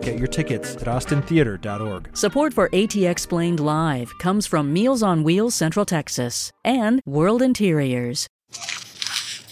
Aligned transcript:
Get 0.00 0.18
your 0.18 0.28
tickets 0.28 0.76
at 0.76 0.84
austintheater.org. 0.84 2.16
Support 2.16 2.54
for 2.54 2.68
ATXplained 2.70 3.60
Live 3.60 4.10
comes 4.18 4.46
from 4.46 4.72
Meals 4.72 5.02
on 5.02 5.22
Wheels 5.24 5.54
Central 5.54 5.84
Texas 5.84 6.52
and 6.64 7.02
World 7.04 7.42
Interiors. 7.42 8.26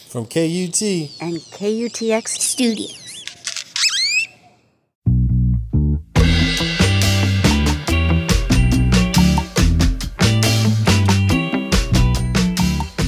From 0.08 0.24
KUT 0.26 0.80
and 1.20 1.36
KUTX 1.52 2.28
Studios. 2.28 3.02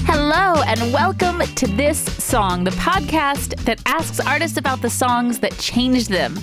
Hello, 0.07 0.62
and 0.67 0.93
welcome 0.93 1.41
to 1.55 1.67
This 1.67 1.98
Song, 2.23 2.65
the 2.65 2.73
podcast 2.73 3.55
that 3.65 3.81
asks 3.87 4.20
artists 4.20 4.59
about 4.59 4.83
the 4.83 4.91
songs 4.91 5.39
that 5.39 5.57
changed 5.59 6.11
them. 6.11 6.37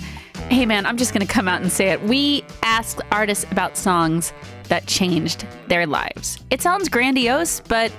Hey 0.49 0.67
man, 0.67 0.85
I'm 0.85 0.95
just 0.95 1.11
gonna 1.11 1.25
come 1.25 1.47
out 1.47 1.61
and 1.61 1.71
say 1.71 1.89
it. 1.89 2.01
We 2.03 2.43
ask 2.61 2.99
artists 3.11 3.45
about 3.51 3.75
songs 3.75 4.31
that 4.69 4.85
changed 4.85 5.45
their 5.67 5.87
lives. 5.87 6.39
It 6.51 6.61
sounds 6.61 6.87
grandiose, 6.87 7.61
but 7.61 7.91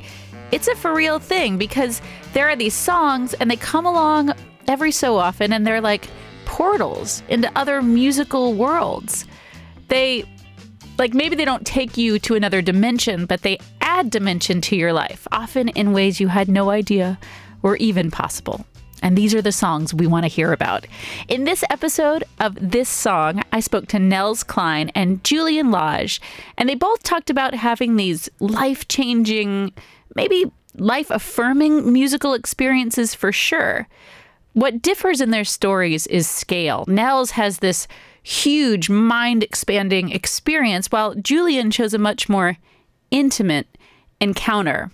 it's 0.52 0.68
a 0.68 0.76
for 0.76 0.94
real 0.94 1.18
thing 1.18 1.58
because 1.58 2.00
there 2.34 2.48
are 2.48 2.54
these 2.54 2.72
songs 2.72 3.34
and 3.34 3.50
they 3.50 3.56
come 3.56 3.84
along 3.84 4.32
every 4.68 4.92
so 4.92 5.16
often 5.16 5.52
and 5.52 5.66
they're 5.66 5.80
like 5.80 6.08
portals 6.44 7.24
into 7.28 7.50
other 7.58 7.82
musical 7.82 8.54
worlds. 8.54 9.26
They 9.88 10.24
like 10.98 11.14
maybe 11.14 11.34
they 11.34 11.44
don't 11.44 11.66
take 11.66 11.96
you 11.96 12.20
to 12.20 12.36
another 12.36 12.62
dimension, 12.62 13.26
but 13.26 13.42
they 13.42 13.58
add 13.80 14.08
dimension 14.10 14.60
to 14.62 14.76
your 14.76 14.92
life, 14.92 15.26
often 15.32 15.68
in 15.70 15.92
ways 15.92 16.20
you 16.20 16.28
had 16.28 16.48
no 16.48 16.70
idea 16.70 17.18
were 17.62 17.76
even 17.76 18.10
possible. 18.10 18.64
And 19.02 19.16
these 19.16 19.34
are 19.34 19.42
the 19.42 19.52
songs 19.52 19.92
we 19.92 20.06
want 20.06 20.24
to 20.24 20.28
hear 20.28 20.52
about. 20.52 20.86
In 21.28 21.44
this 21.44 21.62
episode 21.70 22.24
of 22.40 22.56
This 22.60 22.88
Song, 22.88 23.42
I 23.52 23.60
spoke 23.60 23.86
to 23.88 23.98
Nels 23.98 24.42
Cline 24.42 24.90
and 24.94 25.22
Julian 25.22 25.70
Lage, 25.70 26.20
and 26.56 26.68
they 26.68 26.74
both 26.74 27.02
talked 27.02 27.30
about 27.30 27.54
having 27.54 27.96
these 27.96 28.28
life 28.40 28.88
changing, 28.88 29.72
maybe 30.14 30.50
life 30.74 31.10
affirming 31.10 31.92
musical 31.92 32.34
experiences 32.34 33.14
for 33.14 33.32
sure. 33.32 33.86
What 34.54 34.80
differs 34.80 35.20
in 35.20 35.30
their 35.30 35.44
stories 35.44 36.06
is 36.06 36.26
scale. 36.26 36.84
Nels 36.88 37.32
has 37.32 37.58
this 37.58 37.86
huge, 38.22 38.88
mind 38.88 39.42
expanding 39.42 40.10
experience, 40.10 40.90
while 40.90 41.14
Julian 41.14 41.70
chose 41.70 41.94
a 41.94 41.98
much 41.98 42.28
more 42.28 42.56
intimate 43.10 43.68
encounter. 44.20 44.90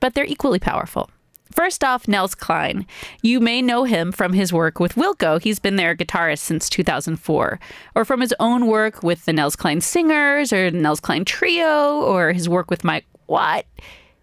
But 0.00 0.14
they're 0.14 0.24
equally 0.24 0.58
powerful. 0.58 1.10
First 1.52 1.82
off, 1.82 2.06
Nels 2.06 2.34
Cline. 2.34 2.86
You 3.22 3.40
may 3.40 3.60
know 3.60 3.84
him 3.84 4.12
from 4.12 4.32
his 4.32 4.52
work 4.52 4.78
with 4.78 4.94
Wilco. 4.94 5.42
He's 5.42 5.58
been 5.58 5.76
their 5.76 5.96
guitarist 5.96 6.38
since 6.38 6.68
2004. 6.68 7.60
Or 7.94 8.04
from 8.04 8.20
his 8.20 8.34
own 8.38 8.66
work 8.66 9.02
with 9.02 9.24
the 9.24 9.32
Nels 9.32 9.56
Cline 9.56 9.80
Singers 9.80 10.52
or 10.52 10.70
Nels 10.70 11.00
Cline 11.00 11.24
Trio 11.24 12.00
or 12.02 12.32
his 12.32 12.48
work 12.48 12.70
with 12.70 12.84
Mike 12.84 13.06
Watt. 13.26 13.66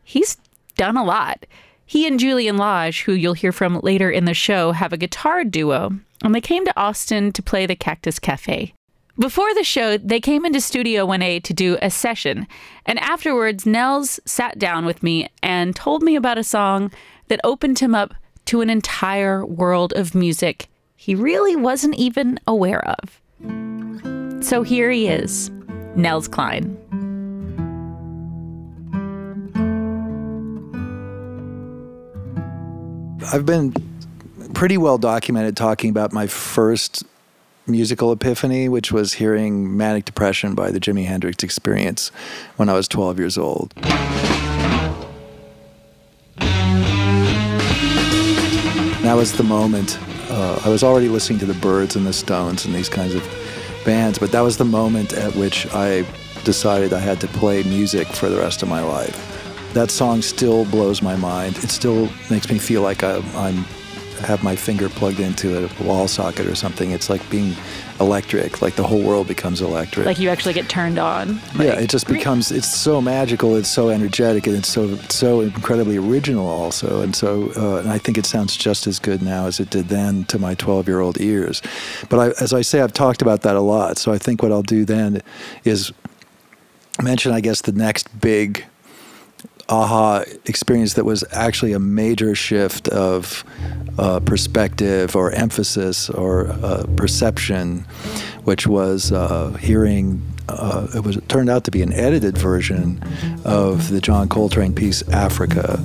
He's 0.04 0.38
done 0.78 0.96
a 0.96 1.04
lot. 1.04 1.46
He 1.86 2.06
and 2.06 2.20
Julian 2.20 2.58
Lage, 2.58 3.04
who 3.04 3.14
you'll 3.14 3.34
hear 3.34 3.52
from 3.52 3.80
later 3.82 4.12
in 4.12 4.26
the 4.26 4.34
show, 4.34 4.74
have 4.74 4.92
a 4.92 4.98
guitar 4.98 5.44
duo, 5.46 5.98
and 6.22 6.36
they 6.36 6.42
came 6.42 6.66
to 6.66 6.80
Austin 6.80 7.32
to 7.32 7.42
play 7.42 7.66
the 7.66 7.78
Cactus 7.78 8.20
Cafe. 8.20 8.74
Before 9.18 9.54
the 9.56 9.64
show, 9.64 9.98
they 9.98 10.20
came 10.20 10.46
into 10.46 10.62
Studio 10.62 11.08
1A 11.08 11.42
to 11.44 11.54
do 11.54 11.78
a 11.82 11.90
session, 11.90 12.46
and 12.86 13.00
afterwards, 13.00 13.66
Nels 13.66 14.20
sat 14.26 14.60
down 14.60 14.86
with 14.86 15.02
me 15.02 15.30
and 15.42 15.76
told 15.76 16.04
me 16.04 16.16
about 16.16 16.38
a 16.38 16.44
song 16.44 16.92
that 17.28 17.40
opened 17.44 17.80
him 17.80 17.94
up 17.94 18.14
to 18.46 18.62
an 18.62 18.70
entire 18.70 19.46
world 19.46 19.94
of 19.94 20.16
music 20.16 20.70
he 20.98 21.14
really 21.16 21.56
wasn't 21.56 21.96
even 21.96 22.40
aware 22.48 22.84
of. 22.86 23.22
So 24.44 24.64
here 24.64 24.90
he 24.90 25.08
is, 25.08 25.50
Nels 25.96 26.28
Cline. 26.28 26.76
I've 33.32 33.46
been 33.46 33.74
pretty 34.54 34.78
well 34.78 34.98
documented 34.98 35.56
talking 35.56 35.92
about 35.92 36.12
my 36.12 36.26
first 36.28 37.04
musical 37.68 38.12
epiphany, 38.12 38.68
which 38.68 38.92
was 38.92 39.14
hearing 39.14 39.78
Manic 39.78 40.06
Depression 40.06 40.56
by 40.56 40.72
the 40.72 40.80
Jimi 40.80 41.06
Hendrix 41.06 41.44
Experience 41.44 42.10
when 42.56 42.70
I 42.70 42.74
was 42.74 42.88
12 42.88 43.20
years 43.20 43.38
old. 43.38 43.74
That 49.08 49.16
was 49.16 49.32
the 49.32 49.44
moment. 49.44 49.98
Uh, 50.30 50.60
I 50.66 50.68
was 50.68 50.84
already 50.84 51.08
listening 51.08 51.40
to 51.40 51.46
the 51.46 51.54
Byrds 51.54 51.96
and 51.96 52.06
the 52.06 52.12
Stones 52.12 52.66
and 52.66 52.76
these 52.76 52.90
kinds 52.90 53.16
of 53.16 53.24
bands, 53.86 54.20
but 54.20 54.34
that 54.34 54.42
was 54.42 54.58
the 54.58 54.66
moment 54.66 55.14
at 55.14 55.34
which 55.34 55.66
I 55.74 56.06
decided 56.44 56.92
I 56.92 57.00
had 57.00 57.22
to 57.22 57.28
play 57.28 57.64
music 57.64 58.06
for 58.08 58.28
the 58.28 58.36
rest 58.36 58.64
of 58.64 58.68
my 58.68 58.84
life. 58.84 59.16
That 59.74 59.92
song 59.92 60.22
still 60.22 60.66
blows 60.66 61.02
my 61.02 61.16
mind. 61.16 61.56
It 61.60 61.70
still 61.70 62.10
makes 62.30 62.50
me 62.50 62.60
feel 62.60 62.82
like 62.82 63.02
I, 63.02 63.20
I'm 63.34 63.64
have 64.20 64.44
my 64.44 64.56
finger 64.56 64.90
plugged 64.90 65.20
into 65.20 65.66
a 65.66 65.84
wall 65.84 66.08
socket 66.08 66.48
or 66.48 66.56
something. 66.56 66.92
It's 66.92 67.10
like 67.10 67.28
being 67.30 67.56
electric. 68.00 68.62
Like 68.62 68.76
the 68.76 68.84
whole 68.84 69.02
world 69.02 69.28
becomes 69.28 69.62
electric. 69.62 70.06
Like 70.06 70.20
you 70.20 70.30
actually 70.30 70.54
get 70.54 70.70
turned 70.70 71.00
on. 71.00 71.36
Like, 71.56 71.68
yeah, 71.68 71.80
it 71.80 71.90
just 71.90 72.08
becomes. 72.08 72.52
It's 72.52 72.68
so 72.68 73.02
magical. 73.02 73.56
It's 73.56 73.70
so 73.70 73.90
energetic, 73.90 74.48
and 74.48 74.56
it's 74.56 74.70
so 74.70 74.96
so 75.10 75.42
incredibly 75.42 75.98
original 75.98 76.48
also. 76.48 77.02
And 77.02 77.16
so, 77.16 77.52
uh, 77.56 77.80
and 77.80 77.90
I 77.90 77.98
think 77.98 78.18
it 78.18 78.26
sounds 78.26 78.56
just 78.56 78.88
as 78.88 79.00
good 79.00 79.22
now 79.22 79.48
as 79.48 79.60
it 79.60 79.70
did 79.70 79.90
then 79.90 80.26
to 80.26 80.40
my 80.40 80.56
12 80.56 80.88
year 80.88 81.00
old 81.00 81.20
ears. 81.20 81.62
But 82.10 82.20
I, 82.20 82.44
as 82.44 82.54
I 82.54 82.62
say, 82.62 82.82
I've 82.82 82.94
talked 82.94 83.22
about 83.22 83.42
that 83.42 83.56
a 83.56 83.62
lot. 83.62 83.98
So 83.98 84.12
I 84.12 84.18
think 84.18 84.44
what 84.44 84.52
I'll 84.52 84.62
do 84.64 84.86
then 84.86 85.22
is 85.64 85.92
mention, 87.02 87.32
I 87.32 87.42
guess, 87.42 87.62
the 87.62 87.72
next 87.72 88.20
big 88.20 88.66
aha 89.70 90.24
experience 90.46 90.94
that 90.94 91.06
was 91.06 91.24
actually 91.32 91.74
a 91.74 91.80
major 91.80 92.36
shift 92.36 92.88
of 92.90 93.44
uh, 93.98 94.20
perspective 94.22 95.16
or 95.16 95.32
emphasis 95.32 96.10
or 96.10 96.48
uh, 96.48 96.86
perception, 96.96 97.80
which 98.44 98.68
was 98.68 99.12
uh, 99.12 99.52
hearing. 99.60 100.22
Uh, 100.50 100.88
it 100.96 101.04
was 101.04 101.18
it 101.18 101.28
turned 101.28 101.50
out 101.50 101.66
to 101.66 101.72
be 101.72 101.82
an 101.82 101.92
edited 101.92 102.38
version 102.38 103.04
of 103.44 103.90
the 103.90 104.00
John 104.00 104.30
Coltrane 104.30 104.74
piece 104.74 105.08
Africa. 105.10 105.78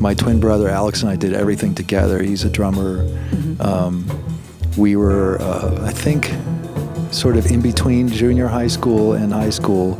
My 0.00 0.14
twin 0.14 0.40
brother 0.40 0.68
Alex 0.68 1.02
and 1.02 1.10
I 1.10 1.16
did 1.16 1.34
everything 1.34 1.74
together. 1.74 2.22
He's 2.22 2.44
a 2.44 2.50
drummer. 2.50 3.04
Mm-hmm. 3.04 3.60
Um, 3.60 4.06
we 4.76 4.96
were, 4.96 5.40
uh, 5.40 5.86
I 5.86 5.92
think, 5.92 6.30
sort 7.12 7.36
of 7.36 7.46
in 7.46 7.60
between 7.60 8.08
junior 8.08 8.48
high 8.48 8.66
school 8.66 9.12
and 9.12 9.32
high 9.32 9.50
school 9.50 9.98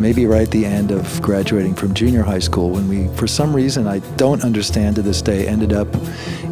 maybe 0.00 0.26
right 0.26 0.42
at 0.42 0.50
the 0.50 0.64
end 0.64 0.90
of 0.90 1.20
graduating 1.20 1.74
from 1.74 1.94
junior 1.94 2.22
high 2.22 2.38
school 2.38 2.70
when 2.70 2.88
we, 2.88 3.08
for 3.16 3.26
some 3.26 3.54
reason 3.54 3.86
I 3.86 3.98
don't 4.16 4.42
understand 4.42 4.96
to 4.96 5.02
this 5.02 5.20
day, 5.20 5.46
ended 5.46 5.72
up 5.72 5.92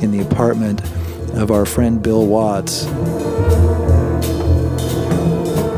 in 0.03 0.11
the 0.11 0.21
apartment 0.21 0.83
of 1.35 1.51
our 1.51 1.65
friend 1.65 2.03
Bill 2.03 2.27
Watts. 2.27 2.85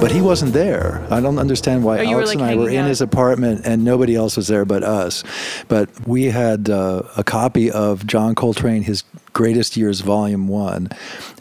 But 0.00 0.10
he 0.10 0.22
wasn't 0.22 0.54
there. 0.54 1.06
I 1.10 1.20
don't 1.20 1.38
understand 1.38 1.84
why 1.84 1.98
oh, 1.98 2.10
Alex 2.10 2.28
like 2.28 2.38
and 2.38 2.44
I 2.44 2.54
were 2.56 2.70
out. 2.70 2.72
in 2.72 2.86
his 2.86 3.03
apartment 3.03 3.66
and 3.66 3.84
nobody 3.84 4.16
else 4.16 4.34
was 4.34 4.48
there 4.48 4.64
but 4.64 4.82
us. 4.82 5.22
But 5.69 5.91
we 6.09 6.25
had 6.25 6.71
uh, 6.71 7.03
a 7.18 7.22
copy 7.22 7.71
of 7.71 8.06
John 8.06 8.34
Coltrane, 8.34 8.83
his 8.83 9.04
Greatest 9.34 9.77
Years, 9.77 10.00
Volume 10.00 10.48
1. 10.48 10.89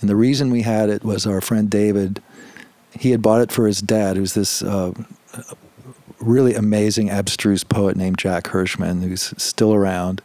And 0.01 0.09
the 0.09 0.15
reason 0.15 0.51
we 0.51 0.61
had 0.61 0.89
it 0.89 1.05
was 1.05 1.25
our 1.25 1.39
friend 1.39 1.69
David, 1.69 2.21
he 2.91 3.11
had 3.11 3.21
bought 3.21 3.41
it 3.41 3.51
for 3.51 3.65
his 3.65 3.81
dad, 3.81 4.17
who's 4.17 4.33
this. 4.33 4.61
Uh, 4.61 4.91
really 6.19 6.53
amazing, 6.55 7.09
abstruse 7.09 7.63
poet 7.63 7.95
named 7.95 8.17
Jack 8.17 8.45
Hirschman, 8.45 9.03
who's 9.03 9.33
still 9.37 9.73
around. 9.73 10.21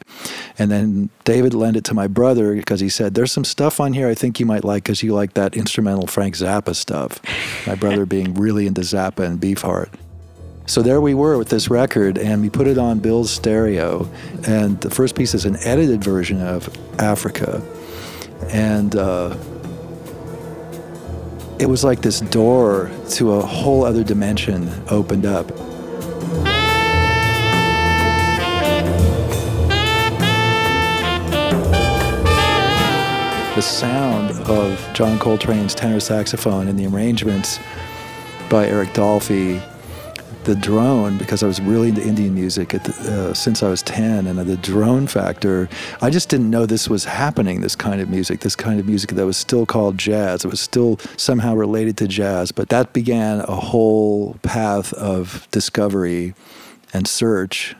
And 0.58 0.70
then 0.70 1.10
David 1.24 1.54
lent 1.54 1.76
it 1.76 1.84
to 1.84 1.94
my 1.94 2.06
brother 2.06 2.54
because 2.54 2.80
he 2.80 2.88
said, 2.88 3.14
There's 3.14 3.32
some 3.32 3.44
stuff 3.44 3.80
on 3.80 3.92
here 3.92 4.08
I 4.08 4.14
think 4.14 4.40
you 4.40 4.46
might 4.46 4.64
like 4.64 4.84
because 4.84 5.02
you 5.02 5.14
like 5.14 5.34
that 5.34 5.56
instrumental 5.56 6.06
Frank 6.06 6.36
Zappa 6.36 6.74
stuff. 6.74 7.20
My 7.66 7.74
brother 7.74 8.06
being 8.14 8.34
really 8.34 8.66
into 8.66 8.82
Zappa 8.82 9.24
and 9.24 9.40
Beefheart. 9.40 9.90
So 10.66 10.80
there 10.80 11.00
we 11.00 11.12
were 11.12 11.36
with 11.36 11.50
this 11.50 11.68
record, 11.68 12.16
and 12.16 12.40
we 12.40 12.48
put 12.48 12.66
it 12.66 12.78
on 12.78 12.98
Bill's 12.98 13.30
stereo. 13.30 14.08
And 14.46 14.80
the 14.80 14.88
first 14.88 15.14
piece 15.14 15.34
is 15.34 15.44
an 15.44 15.56
edited 15.58 16.02
version 16.02 16.40
of 16.40 16.74
Africa. 16.98 17.62
And 18.48 18.96
uh, 18.96 19.36
it 21.58 21.66
was 21.66 21.84
like 21.84 22.00
this 22.00 22.20
door 22.20 22.90
to 23.10 23.32
a 23.32 23.42
whole 23.42 23.84
other 23.84 24.02
dimension 24.02 24.70
opened 24.88 25.26
up. 25.26 25.52
Sound 33.64 34.30
of 34.48 34.78
John 34.92 35.18
Coltrane's 35.18 35.74
tenor 35.74 35.98
saxophone 35.98 36.68
and 36.68 36.78
the 36.78 36.86
arrangements 36.86 37.58
by 38.50 38.66
Eric 38.66 38.90
Dolphy, 38.90 39.62
the 40.44 40.54
drone, 40.54 41.16
because 41.16 41.42
I 41.42 41.46
was 41.46 41.60
really 41.62 41.88
into 41.88 42.06
Indian 42.06 42.34
music 42.34 42.68
the, 42.68 43.30
uh, 43.30 43.34
since 43.34 43.62
I 43.62 43.70
was 43.70 43.82
10, 43.82 44.26
and 44.26 44.38
the 44.38 44.56
drone 44.58 45.06
factor, 45.06 45.70
I 46.02 46.10
just 46.10 46.28
didn't 46.28 46.50
know 46.50 46.66
this 46.66 46.88
was 46.88 47.06
happening, 47.06 47.62
this 47.62 47.74
kind 47.74 48.02
of 48.02 48.10
music, 48.10 48.40
this 48.40 48.54
kind 48.54 48.78
of 48.78 48.86
music 48.86 49.10
that 49.10 49.24
was 49.24 49.38
still 49.38 49.64
called 49.64 49.96
jazz. 49.96 50.44
It 50.44 50.48
was 50.48 50.60
still 50.60 50.98
somehow 51.16 51.54
related 51.54 51.96
to 51.98 52.06
jazz, 52.06 52.52
but 52.52 52.68
that 52.68 52.92
began 52.92 53.40
a 53.40 53.56
whole 53.56 54.34
path 54.42 54.92
of 54.92 55.48
discovery 55.50 56.34
and 56.92 57.08
search 57.08 57.74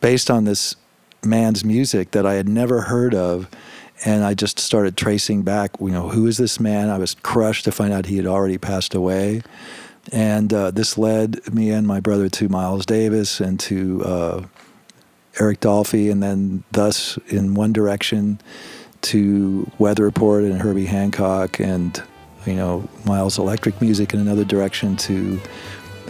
based 0.00 0.30
on 0.30 0.44
this 0.44 0.76
man's 1.24 1.64
music 1.64 2.10
that 2.12 2.26
I 2.26 2.34
had 2.34 2.48
never 2.48 2.82
heard 2.82 3.14
of. 3.14 3.48
And 4.04 4.24
I 4.24 4.34
just 4.34 4.58
started 4.58 4.96
tracing 4.96 5.42
back, 5.42 5.72
you 5.80 5.90
know, 5.90 6.08
who 6.08 6.26
is 6.26 6.38
this 6.38 6.58
man? 6.58 6.88
I 6.88 6.98
was 6.98 7.14
crushed 7.22 7.64
to 7.66 7.72
find 7.72 7.92
out 7.92 8.06
he 8.06 8.16
had 8.16 8.26
already 8.26 8.56
passed 8.56 8.94
away. 8.94 9.42
And 10.12 10.52
uh, 10.52 10.70
this 10.70 10.96
led 10.96 11.52
me 11.52 11.70
and 11.70 11.86
my 11.86 12.00
brother 12.00 12.28
to 12.30 12.48
Miles 12.48 12.86
Davis 12.86 13.40
and 13.40 13.60
to 13.60 14.04
uh, 14.04 14.42
Eric 15.38 15.60
Dolphy, 15.60 16.10
and 16.10 16.22
then 16.22 16.64
thus 16.72 17.18
in 17.28 17.54
one 17.54 17.72
direction 17.72 18.40
to 19.02 19.70
Weather 19.78 20.04
Report 20.04 20.44
and 20.44 20.60
Herbie 20.60 20.86
Hancock, 20.86 21.60
and 21.60 22.02
you 22.46 22.54
know 22.54 22.88
Miles 23.04 23.38
Electric 23.38 23.80
Music 23.80 24.12
in 24.12 24.20
another 24.20 24.44
direction 24.44 24.96
to 24.96 25.40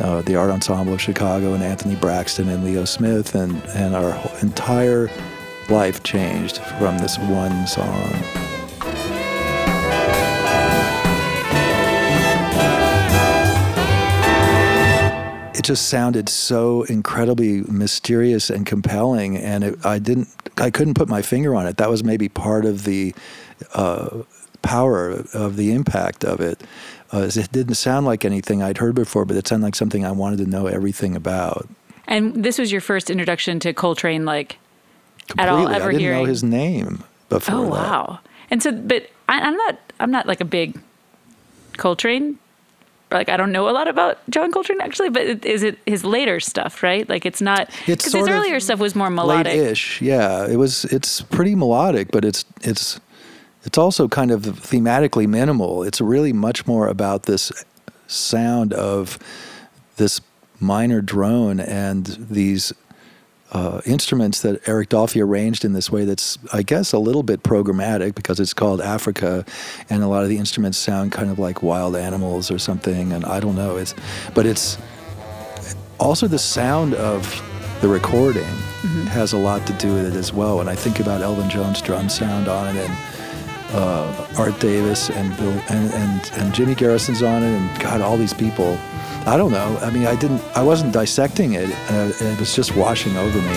uh, 0.01 0.23
the 0.23 0.37
Art 0.37 0.51
Ensemble 0.51 0.95
of 0.95 1.01
Chicago 1.01 1.53
and 1.53 1.63
Anthony 1.63 1.97
Braxton 1.97 2.49
and 2.49 2.65
Leo 2.65 2.85
Smith, 2.85 3.35
and, 3.35 3.63
and 3.69 3.95
our 3.95 4.19
entire 4.41 5.11
life 5.71 6.03
changed 6.03 6.59
from 6.59 6.99
this 6.99 7.19
one 7.19 7.67
song. 7.67 8.13
It 15.55 15.65
just 15.65 15.89
sounded 15.89 16.29
so 16.29 16.85
incredibly 16.85 17.61
mysterious 17.63 18.51
and 18.51 18.65
compelling, 18.65 19.37
and 19.37 19.63
it, 19.63 19.87
I 19.87 19.99
didn't, 19.99 20.29
I 20.57 20.71
couldn't 20.71 20.95
put 20.95 21.09
my 21.09 21.23
finger 21.23 21.55
on 21.55 21.67
it. 21.67 21.77
That 21.77 21.91
was 21.91 22.03
maybe 22.03 22.29
part 22.29 22.65
of 22.65 22.85
the 22.85 23.15
uh, 23.75 24.23
power 24.63 25.23
of 25.35 25.57
the 25.57 25.73
impact 25.73 26.25
of 26.25 26.41
it. 26.41 26.63
Uh, 27.13 27.31
it 27.35 27.53
didn't 27.53 27.75
sound 27.75 28.07
like 28.07 28.25
anything 28.25 28.63
I'd 28.63 28.79
heard 28.79 28.95
before, 28.95 29.25
but 29.25 29.37
it 29.37 29.47
sounded 29.49 29.67
like 29.67 29.75
something 29.75 30.05
I 30.05 30.13
wanted 30.13 30.39
to 30.39 30.47
know 30.47 30.67
everything 30.67 31.15
about. 31.15 31.69
And 32.07 32.43
this 32.43 32.59
was 32.59 32.73
your 32.73 32.81
first 32.81 33.11
introduction 33.11 33.61
to 33.61 33.73
Coltrane, 33.73 34.25
like 34.25 34.59
Completely. 35.31 35.43
at 35.43 35.49
all 35.49 35.69
ever 35.69 35.88
I 35.88 35.93
didn't 35.93 36.00
hearing? 36.00 36.19
know 36.19 36.25
his 36.25 36.43
name 36.43 37.05
before. 37.29 37.55
Oh 37.55 37.62
that. 37.65 37.71
wow! 37.71 38.19
And 38.50 38.62
so, 38.62 38.73
but 38.73 39.11
I, 39.29 39.41
I'm 39.41 39.56
not. 39.56 39.79
I'm 39.99 40.11
not 40.11 40.27
like 40.27 40.41
a 40.41 40.44
big 40.44 40.79
Coltrane. 41.77 42.38
Like 43.11 43.29
I 43.29 43.37
don't 43.37 43.50
know 43.50 43.69
a 43.69 43.73
lot 43.73 43.88
about 43.88 44.19
John 44.31 44.53
Coltrane 44.53 44.81
actually, 44.81 45.09
but 45.11 45.23
it, 45.23 45.44
is 45.44 45.62
it 45.65 45.79
his 45.85 46.05
later 46.05 46.38
stuff, 46.38 46.82
right? 46.82 47.09
Like 47.09 47.27
it's 47.27 47.41
not 47.41 47.69
It's 47.87 48.05
because 48.05 48.12
his 48.12 48.29
earlier 48.29 48.61
stuff 48.61 48.79
was 48.79 48.94
more 48.94 49.11
melodic. 49.11 49.53
Late-ish, 49.53 50.00
yeah. 50.00 50.47
It 50.47 50.56
was. 50.56 50.85
It's 50.87 51.21
pretty 51.21 51.55
melodic, 51.56 52.12
but 52.12 52.25
it's 52.25 52.44
it's 52.62 53.00
it's 53.65 53.76
also 53.76 54.09
kind 54.09 54.31
of 54.31 54.43
thematically 54.43 55.26
minimal. 55.26 55.83
It's 55.83 56.00
really 56.00 56.33
much 56.33 56.67
more 56.67 56.87
about 56.87 57.25
this 57.25 57.53
sound 58.06 58.73
of 58.73 59.19
this 59.97 60.21
minor 60.61 61.00
drone 61.00 61.59
and 61.59 62.06
these 62.31 62.73
uh, 63.52 63.81
instruments 63.85 64.43
that 64.43 64.67
Eric 64.69 64.91
Dolphy 64.91 65.23
arranged 65.23 65.64
in 65.64 65.73
this 65.73 65.91
way 65.91 66.05
that's, 66.05 66.38
I 66.52 66.62
guess, 66.62 66.93
a 66.93 66.99
little 66.99 67.23
bit 67.23 67.43
programmatic 67.43 68.14
because 68.14 68.38
it's 68.38 68.55
called 68.55 68.81
Africa, 68.81 69.44
and 69.88 70.02
a 70.02 70.08
lot 70.08 70.23
of 70.23 70.29
the 70.29 70.38
instruments 70.38 70.79
sound 70.79 71.12
kind 71.12 71.31
of 71.31 71.38
like 71.38 71.62
wild 71.62 71.97
animals 71.97 72.50
or 72.50 72.58
something, 72.58 73.12
and 73.12 73.25
I 73.25 73.41
don't 73.41 73.56
know. 73.56 73.76
It's, 73.76 73.94
but 74.35 74.47
it's 74.47 74.79
also 75.99 76.26
the 76.26 76.38
sound 76.38 76.94
of 76.94 77.43
the 77.81 77.88
recording 77.88 78.44
has 79.08 79.32
a 79.32 79.38
lot 79.38 79.67
to 79.67 79.73
do 79.75 79.94
with 79.94 80.06
it 80.06 80.17
as 80.17 80.32
well. 80.32 80.61
And 80.61 80.69
I 80.69 80.75
think 80.75 81.00
about 81.00 81.23
Elvin 81.23 81.49
Jones' 81.49 81.81
drum 81.81 82.08
sound 82.08 82.47
on 82.47 82.76
it 82.76 82.88
and 82.88 82.99
uh, 83.73 84.26
Art 84.38 84.58
Davis 84.61 85.11
and 85.11 85.37
Bill 85.37 85.50
and, 85.70 85.93
and 85.93 86.31
and 86.35 86.55
Jimmy 86.55 86.75
Garrison's 86.75 87.23
on 87.23 87.43
it, 87.43 87.47
and 87.47 87.81
God, 87.81 88.00
all 88.00 88.17
these 88.17 88.35
people. 88.35 88.79
I 89.27 89.37
don't 89.37 89.53
know. 89.53 89.79
I 89.83 89.91
mean, 89.91 90.07
I 90.07 90.17
didn't. 90.17 90.43
I 90.57 90.63
wasn't 90.63 90.93
dissecting 90.93 91.53
it. 91.53 91.71
Uh, 91.91 92.13
it 92.21 92.41
was 92.41 92.55
just 92.55 92.75
washing 92.75 93.17
over 93.17 93.39
me. 93.39 93.57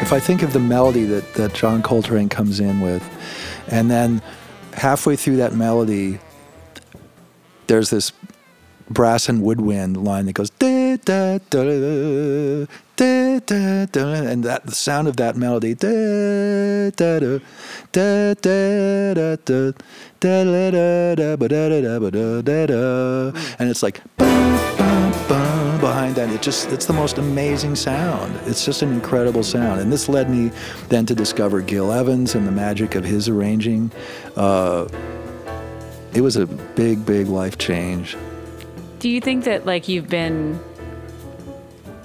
If 0.00 0.12
I 0.12 0.18
think 0.18 0.42
of 0.42 0.52
the 0.52 0.60
melody 0.60 1.04
that, 1.04 1.34
that 1.34 1.54
John 1.54 1.82
Coltrane 1.82 2.28
comes 2.28 2.58
in 2.58 2.80
with, 2.80 3.02
and 3.68 3.90
then 3.90 4.22
halfway 4.72 5.14
through 5.14 5.36
that 5.36 5.54
melody, 5.54 6.18
there's 7.66 7.90
this 7.90 8.12
brass 8.88 9.28
and 9.28 9.42
woodwind 9.42 10.02
line 10.02 10.26
that 10.26 10.32
goes 10.32 10.50
da 10.50 10.96
da 10.96 11.38
da 11.50 11.62
da 11.62 12.66
da, 13.00 13.38
da, 13.46 13.86
da, 13.86 14.12
and 14.12 14.44
that 14.44 14.66
the 14.66 14.74
sound 14.74 15.08
of 15.08 15.16
that 15.16 15.34
melody 15.34 15.70
and 23.58 23.70
it's 23.70 23.82
like 23.82 24.02
behind 25.80 26.14
that 26.14 26.28
it 26.30 26.42
just 26.42 26.68
it's 26.72 26.84
the 26.84 26.92
most 26.92 27.16
amazing 27.16 27.74
sound 27.74 28.38
it's 28.44 28.66
just 28.66 28.82
an 28.82 28.92
incredible 28.92 29.42
sound 29.42 29.80
and 29.80 29.90
this 29.90 30.06
led 30.06 30.28
me 30.28 30.50
then 30.90 31.06
to 31.06 31.14
discover 31.14 31.62
gil 31.62 31.90
evans 31.90 32.34
and 32.34 32.46
the 32.46 32.52
magic 32.52 32.94
of 32.94 33.02
his 33.02 33.30
arranging 33.30 33.90
uh, 34.36 34.86
it 36.12 36.20
was 36.20 36.36
a 36.36 36.46
big 36.46 37.06
big 37.06 37.28
life 37.28 37.56
change 37.56 38.14
do 38.98 39.08
you 39.08 39.22
think 39.22 39.44
that 39.44 39.64
like 39.64 39.88
you've 39.88 40.10
been 40.10 40.60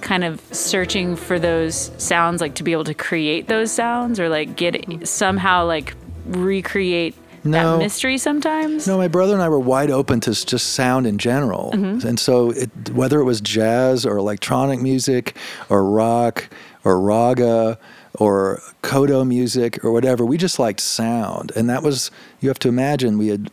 kind 0.06 0.22
of 0.22 0.40
searching 0.54 1.16
for 1.16 1.36
those 1.36 1.90
sounds 1.98 2.40
like 2.40 2.54
to 2.54 2.62
be 2.62 2.70
able 2.70 2.84
to 2.84 2.94
create 2.94 3.48
those 3.48 3.72
sounds 3.72 4.20
or 4.20 4.28
like 4.28 4.54
get 4.54 5.06
somehow 5.06 5.66
like 5.66 5.94
recreate 6.26 7.16
No. 7.42 7.72
that 7.72 7.78
mystery 7.82 8.16
sometimes? 8.16 8.86
No, 8.86 8.96
my 8.98 9.08
brother 9.08 9.32
and 9.32 9.42
I 9.42 9.48
were 9.48 9.58
wide 9.58 9.90
open 9.90 10.20
to 10.20 10.30
just 10.30 10.74
sound 10.74 11.08
in 11.08 11.18
general, 11.18 11.72
mm-hmm. 11.74 12.06
and 12.06 12.20
so 12.20 12.50
it, 12.52 12.70
whether 12.90 13.18
it 13.18 13.24
was 13.24 13.40
jazz 13.40 14.06
or 14.06 14.16
electronic 14.16 14.80
music 14.80 15.36
or 15.68 15.84
rock 15.84 16.48
or 16.84 17.00
raga 17.00 17.76
or 18.14 18.62
kodo 18.82 19.26
music 19.26 19.84
or 19.84 19.90
whatever, 19.90 20.24
we 20.24 20.36
just 20.38 20.60
liked 20.60 20.80
sound, 20.80 21.50
and 21.56 21.68
that 21.68 21.82
was 21.82 22.12
you 22.40 22.48
have 22.48 22.60
to 22.60 22.68
imagine 22.68 23.18
we 23.18 23.28
had 23.28 23.50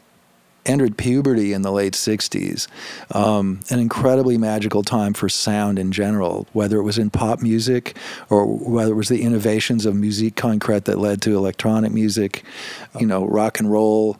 entered 0.65 0.97
puberty 0.97 1.53
in 1.53 1.61
the 1.61 1.71
late 1.71 1.93
60s 1.93 2.67
um, 3.11 3.59
an 3.69 3.79
incredibly 3.79 4.37
magical 4.37 4.83
time 4.83 5.13
for 5.13 5.27
sound 5.27 5.77
in 5.77 5.91
general 5.91 6.47
whether 6.53 6.77
it 6.77 6.83
was 6.83 6.97
in 6.97 7.09
pop 7.09 7.41
music 7.41 7.97
or 8.29 8.45
whether 8.45 8.91
it 8.91 8.95
was 8.95 9.09
the 9.09 9.23
innovations 9.23 9.85
of 9.85 9.95
musique 9.95 10.35
concrète 10.35 10.85
that 10.85 10.97
led 10.97 11.21
to 11.21 11.35
electronic 11.35 11.91
music 11.91 12.43
you 12.99 13.05
know 13.05 13.25
rock 13.25 13.59
and 13.59 13.71
roll 13.71 14.17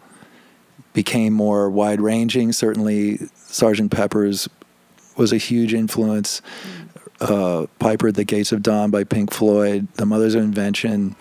became 0.94 1.34
more 1.34 1.70
wide 1.70 2.00
ranging. 2.00 2.54
Certainly, 2.54 3.18
Sgt. 3.18 3.92
Pepper's 3.92 4.48
was 5.18 5.34
a 5.34 5.38
huge 5.38 5.74
influence. 5.74 6.42
Uh, 7.20 7.68
Piper 7.80 8.08
at 8.10 8.16
the 8.16 8.24
Gates 8.24 8.52
of 8.52 8.64
Dawn 8.64 8.90
by 8.90 9.04
Pink 9.04 9.32
Floyd, 9.32 9.88
The 9.96 10.06
Mothers 10.06 10.36
of 10.36 10.44
Invention. 10.44 11.16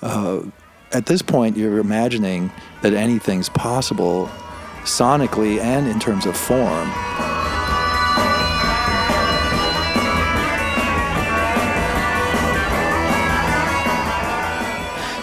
Uh, 0.00 0.42
at 0.92 1.06
this 1.06 1.22
point, 1.22 1.56
you're 1.56 1.78
imagining 1.78 2.52
that 2.82 2.94
anything's 2.94 3.48
possible 3.48 4.30
sonically 4.84 5.60
and 5.60 5.88
in 5.88 5.98
terms 5.98 6.26
of 6.26 6.36
form. 6.36 6.90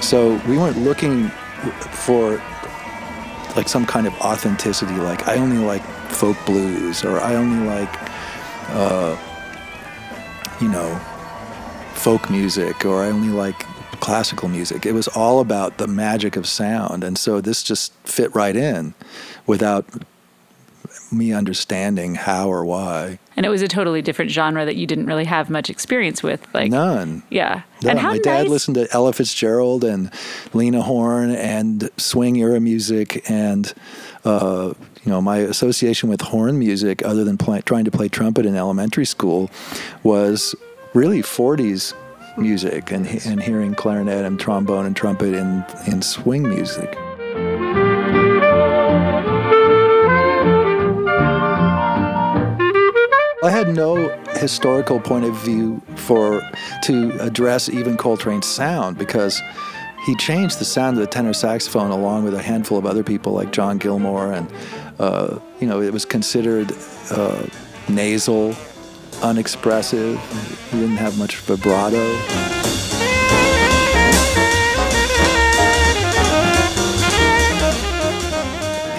So 0.01 0.41
we 0.47 0.57
weren't 0.57 0.77
looking 0.77 1.29
for 1.91 2.41
like 3.55 3.67
some 3.67 3.85
kind 3.85 4.07
of 4.07 4.13
authenticity, 4.21 4.95
like 4.95 5.27
I 5.27 5.35
only 5.35 5.57
like 5.57 5.83
folk 6.09 6.37
blues 6.45 7.03
or 7.03 7.19
I 7.19 7.35
only 7.35 7.67
like, 7.67 7.93
uh, 8.69 9.17
you 10.59 10.67
know, 10.67 10.95
folk 11.93 12.29
music 12.29 12.85
or 12.85 13.03
I 13.03 13.09
only 13.09 13.29
like 13.29 13.65
classical 13.99 14.49
music. 14.49 14.85
It 14.85 14.93
was 14.93 15.07
all 15.09 15.39
about 15.39 15.77
the 15.77 15.87
magic 15.87 16.35
of 16.35 16.47
sound. 16.47 17.03
And 17.03 17.17
so 17.17 17.41
this 17.41 17.63
just 17.63 17.93
fit 18.05 18.33
right 18.35 18.55
in 18.55 18.93
without 19.45 19.85
me 21.11 21.33
understanding 21.33 22.15
how 22.15 22.49
or 22.49 22.65
why. 22.65 23.19
And 23.35 23.45
it 23.45 23.49
was 23.49 23.61
a 23.61 23.67
totally 23.67 24.01
different 24.01 24.31
genre 24.31 24.65
that 24.65 24.75
you 24.75 24.85
didn't 24.85 25.05
really 25.05 25.25
have 25.25 25.49
much 25.49 25.69
experience 25.69 26.21
with. 26.21 26.45
Like 26.53 26.71
None. 26.71 27.23
Yeah. 27.29 27.63
No, 27.83 27.91
and 27.91 27.99
how 27.99 28.11
my 28.11 28.19
dad 28.19 28.43
nice 28.43 28.49
listened 28.49 28.75
to 28.75 28.87
Ella 28.91 29.13
Fitzgerald 29.13 29.83
and 29.83 30.11
Lena 30.53 30.81
Horne 30.81 31.31
and 31.31 31.89
swing 31.97 32.37
era 32.37 32.59
music, 32.59 33.29
and 33.29 33.73
uh, 34.25 34.73
you 35.03 35.11
know 35.11 35.21
my 35.21 35.37
association 35.37 36.09
with 36.09 36.21
horn 36.21 36.59
music, 36.59 37.03
other 37.05 37.23
than 37.23 37.37
play, 37.37 37.61
trying 37.61 37.85
to 37.85 37.91
play 37.91 38.09
trumpet 38.09 38.45
in 38.45 38.55
elementary 38.55 39.05
school, 39.05 39.49
was 40.03 40.53
really 40.93 41.21
40s 41.21 41.93
music 42.39 42.91
and, 42.91 43.05
and 43.25 43.41
hearing 43.41 43.75
clarinet 43.75 44.25
and 44.25 44.39
trombone 44.39 44.85
and 44.85 44.95
trumpet 44.95 45.33
in, 45.33 45.65
in 45.87 46.01
swing 46.01 46.47
music. 46.47 46.95
I 53.41 53.51
had 53.51 53.73
no 53.73 54.09
historical 54.33 54.99
point 54.99 55.25
of 55.25 55.33
view 55.37 55.81
for 55.95 56.41
to 56.83 57.17
address 57.21 57.69
even 57.69 57.95
Coltrane's 57.95 58.45
sound 58.45 58.97
because 58.97 59.41
he 60.05 60.15
changed 60.15 60.59
the 60.59 60.65
sound 60.65 60.97
of 60.97 61.01
the 61.01 61.07
tenor 61.07 61.33
saxophone 61.33 61.91
along 61.91 62.25
with 62.25 62.33
a 62.33 62.41
handful 62.41 62.77
of 62.77 62.85
other 62.85 63.03
people 63.03 63.33
like 63.33 63.51
John 63.51 63.77
Gilmore, 63.77 64.31
and 64.31 64.51
uh, 64.99 65.39
you 65.59 65.67
know 65.67 65.81
it 65.81 65.93
was 65.93 66.05
considered 66.05 66.71
uh, 67.11 67.45
nasal, 67.87 68.55
unexpressive. 69.21 70.19
He 70.71 70.79
didn't 70.79 70.97
have 70.97 71.17
much 71.17 71.37
vibrato. 71.37 72.05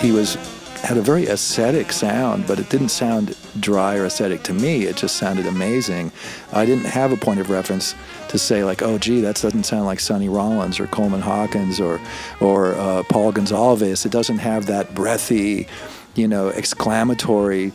He 0.00 0.12
was 0.12 0.36
had 0.82 0.96
a 0.96 1.02
very 1.02 1.26
ascetic 1.26 1.92
sound, 1.92 2.46
but 2.46 2.58
it 2.58 2.68
didn't 2.68 2.88
sound 2.88 3.36
dry 3.60 3.96
or 3.96 4.06
ascetic 4.06 4.42
to 4.42 4.52
me. 4.52 4.86
It 4.86 4.96
just 4.96 5.16
sounded 5.16 5.46
amazing. 5.46 6.10
I 6.52 6.64
didn't 6.64 6.86
have 6.86 7.12
a 7.12 7.16
point 7.16 7.38
of 7.38 7.48
reference 7.48 7.94
to 8.28 8.38
say 8.38 8.64
like, 8.64 8.82
oh, 8.82 8.98
gee, 8.98 9.20
that 9.20 9.36
doesn't 9.36 9.64
sound 9.64 9.84
like 9.84 10.00
Sonny 10.00 10.28
Rollins 10.28 10.80
or 10.80 10.86
Coleman 10.88 11.20
Hawkins 11.20 11.80
or 11.80 12.00
or 12.40 12.74
uh, 12.74 13.02
Paul 13.04 13.32
Gonsalves. 13.32 14.04
It 14.04 14.10
doesn't 14.10 14.38
have 14.38 14.66
that 14.66 14.94
breathy, 14.94 15.68
you 16.16 16.26
know, 16.26 16.48
exclamatory 16.48 17.72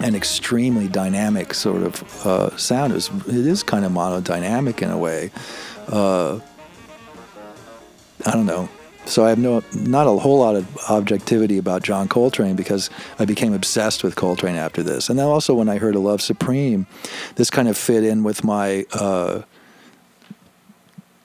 and 0.00 0.14
extremely 0.14 0.88
dynamic 0.88 1.54
sort 1.54 1.82
of 1.82 2.26
uh, 2.26 2.56
sound. 2.56 2.92
It 2.92 2.96
is, 2.96 3.10
it 3.26 3.46
is 3.46 3.62
kind 3.62 3.84
of 3.84 3.92
monodynamic 3.92 4.82
in 4.82 4.90
a 4.90 4.98
way. 4.98 5.30
Uh, 5.88 6.40
I 8.26 8.30
don't 8.32 8.46
know. 8.46 8.68
So 9.06 9.24
I 9.24 9.30
have 9.30 9.38
no, 9.38 9.62
not 9.72 10.06
a 10.06 10.10
whole 10.10 10.38
lot 10.38 10.54
of 10.54 10.76
objectivity 10.90 11.56
about 11.56 11.82
John 11.82 12.08
Coltrane 12.08 12.56
because 12.56 12.90
I 13.18 13.24
became 13.24 13.54
obsessed 13.54 14.04
with 14.04 14.16
Coltrane 14.16 14.56
after 14.56 14.82
this. 14.82 15.08
And 15.08 15.18
then 15.18 15.26
also 15.26 15.54
when 15.54 15.68
I 15.68 15.78
heard 15.78 15.94
"A 15.94 15.98
Love 15.98 16.20
Supreme," 16.20 16.86
this 17.36 17.48
kind 17.48 17.68
of 17.68 17.78
fit 17.78 18.04
in 18.04 18.22
with 18.22 18.44
my 18.44 18.84
uh, 18.92 19.42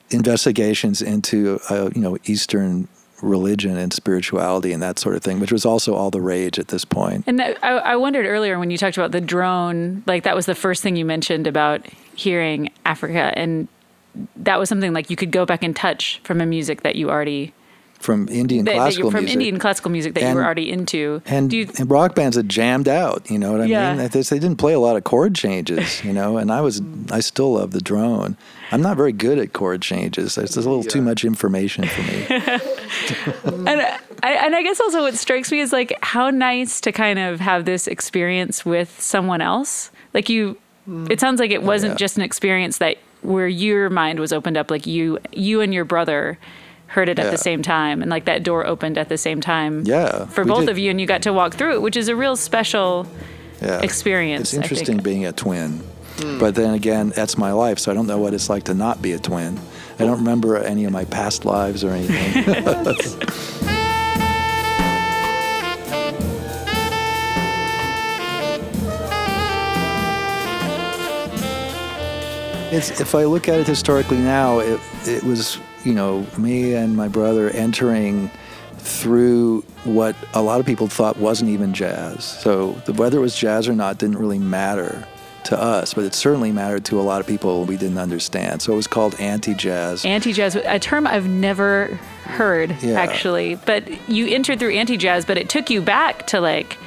investigations 0.08 1.02
into, 1.02 1.60
uh, 1.68 1.90
you 1.94 2.00
know, 2.00 2.16
Eastern 2.24 2.88
religion 3.22 3.76
and 3.76 3.92
spirituality 3.92 4.72
and 4.72 4.82
that 4.82 4.98
sort 4.98 5.14
of 5.16 5.22
thing, 5.22 5.40
which 5.40 5.52
was 5.52 5.64
also 5.64 5.94
all 5.94 6.10
the 6.10 6.20
rage 6.20 6.58
at 6.58 6.68
this 6.68 6.84
point. 6.84 7.24
And 7.26 7.38
that, 7.38 7.56
I, 7.64 7.70
I 7.78 7.96
wondered 7.96 8.26
earlier 8.26 8.58
when 8.58 8.70
you 8.70 8.76
talked 8.78 8.96
about 8.96 9.12
the 9.12 9.20
drone, 9.20 10.02
like 10.06 10.24
that 10.24 10.34
was 10.36 10.46
the 10.46 10.54
first 10.54 10.82
thing 10.82 10.96
you 10.96 11.04
mentioned 11.04 11.46
about 11.46 11.86
hearing 12.14 12.70
Africa, 12.84 13.32
and 13.36 13.68
that 14.36 14.58
was 14.58 14.68
something 14.68 14.92
like 14.92 15.10
you 15.10 15.16
could 15.16 15.30
go 15.30 15.44
back 15.46 15.62
and 15.62 15.74
touch 15.74 16.20
from 16.24 16.40
a 16.40 16.46
music 16.46 16.82
that 16.82 16.96
you 16.96 17.10
already 17.10 17.52
from 17.98 18.28
Indian 18.28 18.66
that, 18.66 18.74
classical 18.74 19.08
that 19.10 19.16
from 19.16 19.24
music. 19.24 19.32
Indian 19.40 19.58
classical 19.58 19.90
music 19.90 20.12
that 20.12 20.22
And- 20.22 20.30
you 20.32 20.36
were 20.36 20.44
already 20.44 20.70
into. 20.70 21.22
and, 21.24 21.48
Do 21.48 21.56
you, 21.56 21.68
and 21.78 21.90
rock 21.90 22.14
bands 22.14 22.36
had 22.36 22.50
jammed 22.50 22.86
out. 22.86 23.30
You 23.30 23.38
know 23.38 23.50
what 23.52 23.62
I 23.62 23.64
Yeah. 23.64 23.94
mean? 23.96 24.08
They, 24.08 24.20
they 24.20 24.38
didn't 24.38 24.56
play 24.56 24.74
a 24.74 24.78
lot 24.78 24.96
of 24.96 25.04
chord 25.04 25.34
changes. 25.34 26.04
You 26.04 26.12
know, 26.12 26.36
and 26.36 26.52
I 26.52 26.60
was 26.60 26.82
I 27.10 27.20
still 27.20 27.54
love 27.54 27.70
the 27.70 27.80
drone. 27.80 28.36
I'm 28.72 28.82
not 28.82 28.98
very 28.98 29.12
good 29.12 29.38
at 29.38 29.54
chord 29.54 29.80
changes. 29.80 30.36
It's 30.36 30.54
a 30.54 30.60
little 30.60 30.82
too 30.82 31.00
much 31.00 31.24
information 31.24 31.86
for 31.86 32.02
me. 32.02 32.60
and 33.44 33.80
I, 34.22 34.32
and 34.32 34.54
I 34.54 34.62
guess 34.62 34.80
also 34.80 35.02
what 35.02 35.14
strikes 35.14 35.50
me 35.50 35.60
is 35.60 35.72
like 35.72 35.96
how 36.02 36.30
nice 36.30 36.80
to 36.82 36.92
kind 36.92 37.18
of 37.18 37.40
have 37.40 37.64
this 37.64 37.86
experience 37.86 38.64
with 38.64 39.00
someone 39.00 39.40
else. 39.40 39.90
Like 40.12 40.28
you, 40.28 40.56
mm. 40.88 41.10
it 41.10 41.20
sounds 41.20 41.40
like 41.40 41.50
it 41.50 41.62
oh, 41.62 41.66
wasn't 41.66 41.92
yeah. 41.92 41.98
just 41.98 42.16
an 42.16 42.22
experience 42.22 42.78
that 42.78 42.98
where 43.22 43.48
your 43.48 43.90
mind 43.90 44.20
was 44.20 44.32
opened 44.32 44.56
up. 44.56 44.70
Like 44.70 44.86
you, 44.86 45.18
you 45.32 45.60
and 45.60 45.74
your 45.74 45.84
brother 45.84 46.38
heard 46.86 47.08
it 47.08 47.18
at 47.18 47.30
the 47.30 47.38
same 47.38 47.60
time, 47.60 48.02
and 48.02 48.10
like 48.10 48.24
that 48.26 48.42
door 48.44 48.66
opened 48.66 48.96
at 48.98 49.08
the 49.08 49.18
same 49.18 49.40
time. 49.40 49.82
Yeah, 49.84 50.26
for 50.26 50.44
both 50.44 50.60
did. 50.60 50.68
of 50.70 50.78
you, 50.78 50.90
and 50.90 51.00
you 51.00 51.06
got 51.06 51.22
to 51.22 51.32
walk 51.32 51.54
through 51.54 51.74
it, 51.74 51.82
which 51.82 51.96
is 51.96 52.08
a 52.08 52.16
real 52.16 52.36
special. 52.36 53.06
Yeah. 53.62 53.80
Experience, 53.80 54.52
It's 54.52 54.58
I 54.58 54.62
interesting 54.62 54.96
think. 54.96 55.04
being 55.04 55.26
a 55.26 55.32
twin. 55.32 55.78
Hmm. 56.18 56.38
But 56.38 56.54
then 56.54 56.74
again, 56.74 57.10
that's 57.10 57.38
my 57.38 57.52
life, 57.52 57.78
so 57.78 57.90
I 57.90 57.94
don't 57.94 58.06
know 58.06 58.18
what 58.18 58.34
it's 58.34 58.50
like 58.50 58.64
to 58.64 58.74
not 58.74 59.00
be 59.00 59.12
a 59.12 59.18
twin. 59.18 59.58
I 59.98 60.04
don't 60.04 60.18
remember 60.18 60.56
any 60.56 60.84
of 60.84 60.92
my 60.92 61.04
past 61.04 61.44
lives 61.44 61.84
or 61.84 61.90
anything. 61.90 62.44
It's, 72.74 73.00
if 73.00 73.14
I 73.14 73.22
look 73.22 73.48
at 73.48 73.60
it 73.60 73.68
historically 73.68 74.18
now, 74.18 74.58
it, 74.58 74.80
it 75.06 75.22
was, 75.22 75.60
you 75.84 75.94
know, 75.94 76.26
me 76.36 76.74
and 76.74 76.96
my 76.96 77.06
brother 77.06 77.50
entering 77.50 78.32
through 78.78 79.60
what 79.84 80.16
a 80.34 80.42
lot 80.42 80.58
of 80.58 80.66
people 80.66 80.88
thought 80.88 81.16
wasn't 81.16 81.50
even 81.50 81.72
jazz. 81.72 82.24
So 82.24 82.72
the, 82.84 82.92
whether 82.92 83.18
it 83.18 83.20
was 83.20 83.36
jazz 83.36 83.68
or 83.68 83.74
not 83.74 83.98
didn't 83.98 84.18
really 84.18 84.40
matter 84.40 85.06
to 85.46 85.60
us, 85.60 85.94
but 85.94 86.04
it 86.04 86.14
certainly 86.14 86.52
mattered 86.52 86.84
to 86.86 87.00
a 87.00 87.02
lot 87.02 87.20
of 87.20 87.26
people 87.26 87.64
we 87.64 87.76
didn't 87.76 87.98
understand. 87.98 88.62
So 88.62 88.72
it 88.72 88.76
was 88.76 88.86
called 88.86 89.14
anti-jazz. 89.20 90.04
Anti-jazz, 90.04 90.56
a 90.56 90.78
term 90.78 91.06
I've 91.06 91.28
never 91.28 91.98
heard 92.24 92.76
Yeah. 92.82 93.00
actually. 93.00 93.56
But 93.66 94.08
you 94.08 94.26
entered 94.26 94.58
through 94.58 94.72
anti-jazz, 94.74 95.24
but 95.24 95.36
it 95.38 95.48
took 95.48 95.70
you 95.70 95.80
back 95.80 96.26
to 96.28 96.40
like 96.40 96.78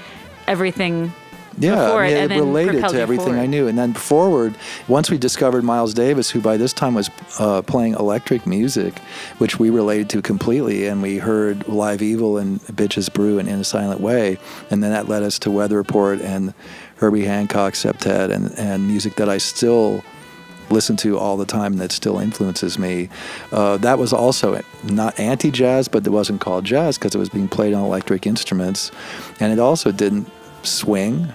everything 0.48 1.14
yeah, 1.60 1.86
before 1.86 2.04
I 2.04 2.08
it, 2.10 2.14
mean, 2.14 2.24
it 2.24 2.28
then 2.28 2.40
related 2.40 2.88
to 2.88 3.00
everything 3.02 3.26
forward. 3.26 3.40
I 3.42 3.48
knew. 3.48 3.68
And 3.68 3.76
then 3.78 3.94
forward, 3.94 4.54
once 4.88 5.10
we 5.10 5.18
discovered 5.18 5.64
Miles 5.64 5.92
Davis, 5.96 6.30
who 6.30 6.40
by 6.40 6.56
this 6.56 6.72
time 6.72 6.94
was 6.94 7.10
uh, 7.40 7.64
playing 7.64 7.94
electric 7.96 8.46
music, 8.46 9.00
which 9.40 9.58
we 9.58 9.72
related 9.72 10.08
to 10.12 10.22
completely, 10.22 10.86
and 10.86 11.02
we 11.02 11.18
heard 11.18 11.68
Live 11.68 12.04
Evil 12.04 12.38
and 12.38 12.62
Bitches 12.62 13.12
Brew 13.12 13.40
and 13.40 13.50
In 13.50 13.60
a 13.60 13.64
Silent 13.64 14.02
Way, 14.02 14.38
and 14.70 14.84
then 14.84 14.92
that 14.92 15.08
led 15.10 15.24
us 15.24 15.40
to 15.40 15.50
Weather 15.52 15.78
Report 15.78 16.22
and 16.22 16.54
Herbie 16.98 17.25
Hancock 17.25 17.74
Septet 17.74 18.32
and, 18.32 18.51
and 18.58 18.88
music 18.88 19.16
that 19.16 19.30
I 19.30 19.38
still 19.38 20.04
listen 20.70 20.98
to 20.98 21.18
all 21.18 21.38
the 21.38 21.46
time 21.46 21.77
that 21.77 21.92
still 21.92 22.20
influences 22.20 22.77
me. 22.77 23.10
Uh, 23.51 23.77
that 23.77 23.98
was 23.98 24.12
also 24.12 24.62
not 24.84 25.18
anti-jazz, 25.20 25.88
but 25.88 26.06
it 26.06 26.10
wasn't 26.10 26.42
called 26.42 26.66
jazz 26.66 26.98
because 26.98 27.16
it 27.16 27.18
was 27.18 27.30
being 27.30 27.48
played 27.48 27.74
on 27.74 27.84
electric 27.84 28.27
instruments, 28.27 28.92
and 29.39 29.54
it 29.54 29.60
also 29.60 29.92
didn't 29.92 30.30
swing. 30.63 31.27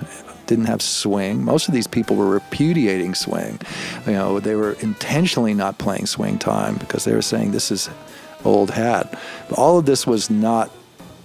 Didn't 0.48 0.66
have 0.66 0.82
swing. 0.82 1.44
Most 1.44 1.68
of 1.68 1.72
these 1.72 1.86
people 1.86 2.16
were 2.16 2.28
repudiating 2.28 3.14
swing. 3.14 3.60
You 4.06 4.12
know, 4.12 4.40
they 4.40 4.56
were 4.56 4.72
intentionally 4.80 5.54
not 5.54 5.78
playing 5.78 6.06
swing 6.06 6.36
time 6.36 6.76
because 6.76 7.04
they 7.04 7.14
were 7.14 7.22
saying 7.22 7.52
this 7.52 7.70
is 7.70 7.88
old 8.44 8.70
hat. 8.70 9.18
All 9.56 9.78
of 9.78 9.86
this 9.86 10.04
was 10.06 10.28
not 10.28 10.70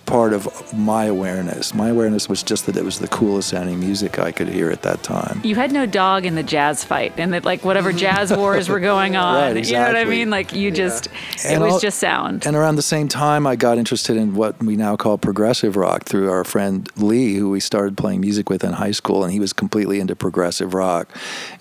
part 0.07 0.33
of 0.33 0.73
my 0.73 1.05
awareness. 1.05 1.73
My 1.73 1.89
awareness 1.89 2.27
was 2.27 2.41
just 2.41 2.65
that 2.65 2.75
it 2.77 2.83
was 2.83 2.97
the 2.99 3.07
coolest 3.09 3.49
sounding 3.49 3.79
music 3.79 4.17
I 4.17 4.31
could 4.31 4.47
hear 4.47 4.71
at 4.71 4.81
that 4.81 5.03
time. 5.03 5.41
you 5.43 5.53
had 5.55 5.71
no 5.71 5.85
dog 5.85 6.25
in 6.25 6.33
the 6.35 6.43
jazz 6.43 6.83
fight 6.83 7.13
and 7.17 7.33
that 7.33 7.45
like 7.45 7.63
whatever 7.63 7.91
jazz 7.93 8.35
wars 8.35 8.69
were 8.69 8.79
going 8.79 9.15
on 9.27 9.53
Right, 9.55 9.65
you 9.67 9.73
know 9.73 9.85
what 9.85 9.95
i 9.97 10.05
mean 10.05 10.29
like 10.29 10.53
you 10.53 10.71
just 10.71 11.07
it 11.07 11.45
And 11.45 11.61
was 11.61 11.73
all- 11.73 11.79
just 11.79 11.99
sound 11.99 12.47
And 12.47 12.55
around 12.55 12.77
the 12.77 12.81
same 12.81 13.07
time, 13.07 13.45
I 13.45 13.55
got 13.55 13.77
interested 13.77 14.15
in 14.17 14.33
what 14.33 14.57
we 14.63 14.75
now 14.75 14.95
call 14.95 15.17
progressive 15.17 15.75
rock 15.75 16.03
through 16.05 16.31
our 16.31 16.43
friend 16.43 16.89
Lee, 16.97 17.35
who 17.35 17.49
we 17.49 17.59
started 17.59 17.97
playing 17.97 18.21
music 18.21 18.49
with 18.49 18.63
in 18.63 18.73
high 18.73 18.91
school, 18.93 19.23
and 19.23 19.31
he 19.33 19.39
was 19.39 19.51
completely 19.53 19.99
into 19.99 20.15
progressive 20.15 20.73
rock, 20.73 21.05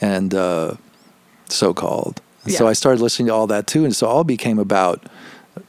and 0.00 0.35
uh, 0.35 0.75
so 1.49 1.75
called. 1.75 2.21
And 2.45 2.53
So 2.55 2.69
I 2.69 2.75
started 2.75 3.00
listening 3.03 3.26
to 3.29 3.35
all 3.35 3.47
that 3.49 3.67
too, 3.67 3.85
and 3.85 3.95
so 3.95 4.07
all 4.07 4.25
became 4.25 4.59
about 4.59 5.05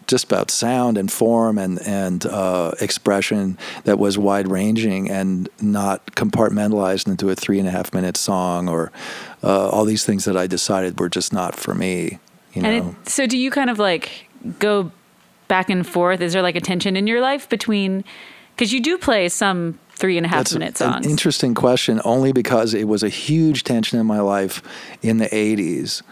just 0.07 0.25
about 0.25 0.49
sound 0.49 0.97
and 0.97 1.11
form 1.11 1.57
and 1.57 1.79
and 1.85 2.25
uh, 2.25 2.71
expression 2.79 3.57
that 3.83 3.99
was 3.99 4.17
wide 4.17 4.47
ranging 4.47 5.09
and 5.09 5.49
not 5.61 6.05
compartmentalized 6.15 7.07
into 7.07 7.29
a 7.29 7.35
three 7.35 7.59
and 7.59 7.67
a 7.67 7.71
half 7.71 7.93
minute 7.93 8.17
song 8.17 8.67
or 8.67 8.91
uh, 9.43 9.69
all 9.69 9.85
these 9.85 10.05
things 10.05 10.25
that 10.25 10.37
I 10.37 10.47
decided 10.47 10.99
were 10.99 11.09
just 11.09 11.33
not 11.33 11.55
for 11.55 11.75
me. 11.75 12.19
You 12.53 12.61
know. 12.61 12.69
and 12.69 12.97
it, 12.97 13.09
so 13.09 13.27
do 13.27 13.37
you 13.37 13.51
kind 13.51 13.69
of 13.69 13.79
like 13.79 14.29
go 14.59 14.91
back 15.47 15.69
and 15.69 15.87
forth 15.87 16.21
is 16.21 16.33
there 16.33 16.41
like 16.41 16.55
a 16.55 16.61
tension 16.61 16.97
in 16.97 17.07
your 17.07 17.21
life 17.21 17.47
between 17.47 18.03
because 18.55 18.73
you 18.73 18.81
do 18.81 18.97
play 18.97 19.29
some 19.29 19.79
three 19.97 20.17
and 20.17 20.25
a 20.25 20.29
half 20.29 20.39
That's 20.39 20.53
minute 20.53 20.81
an 20.81 20.93
songs 20.93 21.07
interesting 21.07 21.55
question, 21.55 21.99
only 22.05 22.31
because 22.31 22.73
it 22.73 22.87
was 22.87 23.03
a 23.03 23.09
huge 23.09 23.63
tension 23.63 23.99
in 23.99 24.05
my 24.05 24.19
life 24.19 24.61
in 25.01 25.17
the 25.17 25.27
80s. 25.27 26.03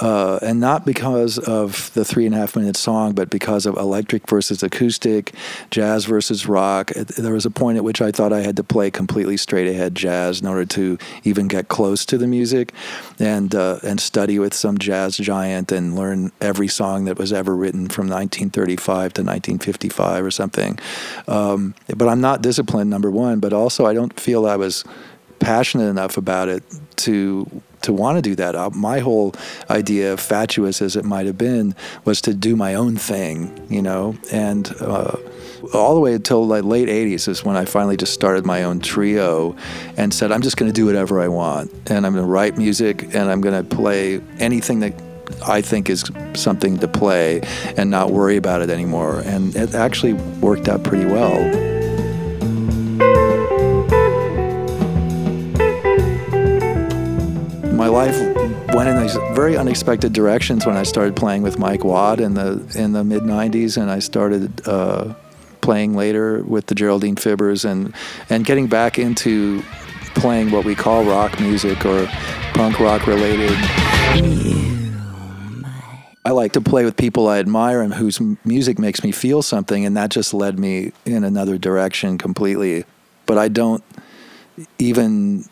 Uh, 0.00 0.38
and 0.42 0.60
not 0.60 0.84
because 0.84 1.38
of 1.38 1.92
the 1.94 2.04
three 2.04 2.26
and 2.26 2.34
a 2.34 2.38
half 2.38 2.56
minute 2.56 2.76
song, 2.76 3.14
but 3.14 3.30
because 3.30 3.64
of 3.64 3.76
electric 3.76 4.28
versus 4.28 4.62
acoustic, 4.62 5.32
jazz 5.70 6.04
versus 6.04 6.46
rock. 6.46 6.90
There 6.90 7.32
was 7.32 7.46
a 7.46 7.50
point 7.50 7.78
at 7.78 7.84
which 7.84 8.02
I 8.02 8.12
thought 8.12 8.32
I 8.32 8.40
had 8.40 8.56
to 8.56 8.64
play 8.64 8.90
completely 8.90 9.36
straight 9.36 9.66
ahead 9.66 9.94
jazz 9.94 10.40
in 10.40 10.46
order 10.46 10.66
to 10.66 10.98
even 11.24 11.48
get 11.48 11.68
close 11.68 12.04
to 12.06 12.18
the 12.18 12.26
music, 12.26 12.72
and 13.18 13.54
uh, 13.54 13.78
and 13.82 14.00
study 14.00 14.38
with 14.38 14.52
some 14.52 14.78
jazz 14.78 15.16
giant 15.16 15.72
and 15.72 15.96
learn 15.96 16.32
every 16.40 16.68
song 16.68 17.04
that 17.06 17.18
was 17.18 17.32
ever 17.32 17.56
written 17.56 17.88
from 17.88 18.08
1935 18.08 19.14
to 19.14 19.22
1955 19.22 20.24
or 20.24 20.30
something. 20.30 20.78
Um, 21.26 21.74
but 21.96 22.08
I'm 22.08 22.20
not 22.20 22.42
disciplined, 22.42 22.90
number 22.90 23.10
one. 23.10 23.40
But 23.40 23.52
also, 23.52 23.86
I 23.86 23.94
don't 23.94 24.18
feel 24.18 24.46
I 24.46 24.56
was 24.56 24.84
passionate 25.38 25.88
enough 25.88 26.16
about 26.16 26.48
it 26.48 26.62
to 26.96 27.62
to 27.82 27.92
want 27.92 28.16
to 28.18 28.22
do 28.22 28.34
that. 28.36 28.54
Uh, 28.54 28.70
my 28.70 29.00
whole 29.00 29.34
idea, 29.70 30.16
fatuous 30.16 30.82
as 30.82 30.96
it 30.96 31.04
might 31.04 31.26
have 31.26 31.38
been, 31.38 31.74
was 32.04 32.20
to 32.22 32.34
do 32.34 32.56
my 32.56 32.74
own 32.74 32.96
thing, 32.96 33.66
you 33.70 33.82
know, 33.82 34.16
and. 34.32 34.74
Uh, 34.80 35.16
all 35.74 35.94
the 35.94 36.00
way 36.00 36.14
until 36.14 36.46
the 36.46 36.62
late 36.62 36.88
80s 36.88 37.28
is 37.28 37.44
when 37.44 37.56
I 37.56 37.64
finally 37.64 37.96
just 37.96 38.14
started 38.14 38.46
my 38.46 38.62
own 38.62 38.80
trio 38.80 39.56
and 39.96 40.14
said, 40.14 40.30
I'm 40.32 40.40
just 40.40 40.56
going 40.56 40.70
to 40.70 40.74
do 40.74 40.86
whatever 40.86 41.20
I 41.20 41.28
want. 41.28 41.72
And 41.90 42.06
I'm 42.06 42.12
going 42.12 42.24
to 42.24 42.30
write 42.30 42.56
music 42.56 43.02
and 43.14 43.30
I'm 43.30 43.40
going 43.40 43.60
to 43.60 43.76
play 43.76 44.20
anything 44.38 44.80
that 44.80 44.94
I 45.46 45.60
think 45.60 45.90
is 45.90 46.10
something 46.34 46.78
to 46.78 46.88
play 46.88 47.40
and 47.76 47.90
not 47.90 48.10
worry 48.12 48.36
about 48.36 48.62
it 48.62 48.70
anymore. 48.70 49.20
And 49.24 49.54
it 49.56 49.74
actually 49.74 50.14
worked 50.14 50.68
out 50.68 50.84
pretty 50.84 51.06
well. 51.06 51.77
My 57.88 58.06
life 58.06 58.74
went 58.74 58.88
in 58.88 59.00
these 59.00 59.16
very 59.32 59.56
unexpected 59.56 60.12
directions 60.12 60.66
when 60.66 60.76
I 60.76 60.82
started 60.82 61.16
playing 61.16 61.42
with 61.42 61.58
Mike 61.58 61.84
Watt 61.84 62.20
in 62.20 62.34
the 62.34 62.62
in 62.74 62.92
the 62.92 63.02
mid 63.02 63.22
'90s, 63.22 63.80
and 63.80 63.90
I 63.90 63.98
started 63.98 64.66
uh, 64.68 65.14
playing 65.62 65.94
later 65.94 66.42
with 66.44 66.66
the 66.66 66.74
Geraldine 66.74 67.16
Fibbers, 67.16 67.64
and 67.64 67.94
and 68.28 68.44
getting 68.44 68.66
back 68.66 68.98
into 68.98 69.62
playing 70.14 70.50
what 70.50 70.64
we 70.64 70.74
call 70.74 71.04
rock 71.04 71.40
music 71.40 71.86
or 71.86 72.06
punk 72.52 72.78
rock 72.78 73.06
related. 73.06 73.56
I 76.24 76.32
like 76.32 76.52
to 76.52 76.60
play 76.60 76.84
with 76.84 76.96
people 76.96 77.26
I 77.26 77.38
admire 77.38 77.80
and 77.80 77.94
whose 77.94 78.20
music 78.44 78.78
makes 78.78 79.02
me 79.02 79.12
feel 79.12 79.40
something, 79.40 79.86
and 79.86 79.96
that 79.96 80.10
just 80.10 80.34
led 80.34 80.58
me 80.58 80.92
in 81.06 81.24
another 81.24 81.56
direction 81.56 82.18
completely. 82.18 82.84
But 83.24 83.38
I 83.38 83.48
don't 83.48 83.82
even 84.78 85.48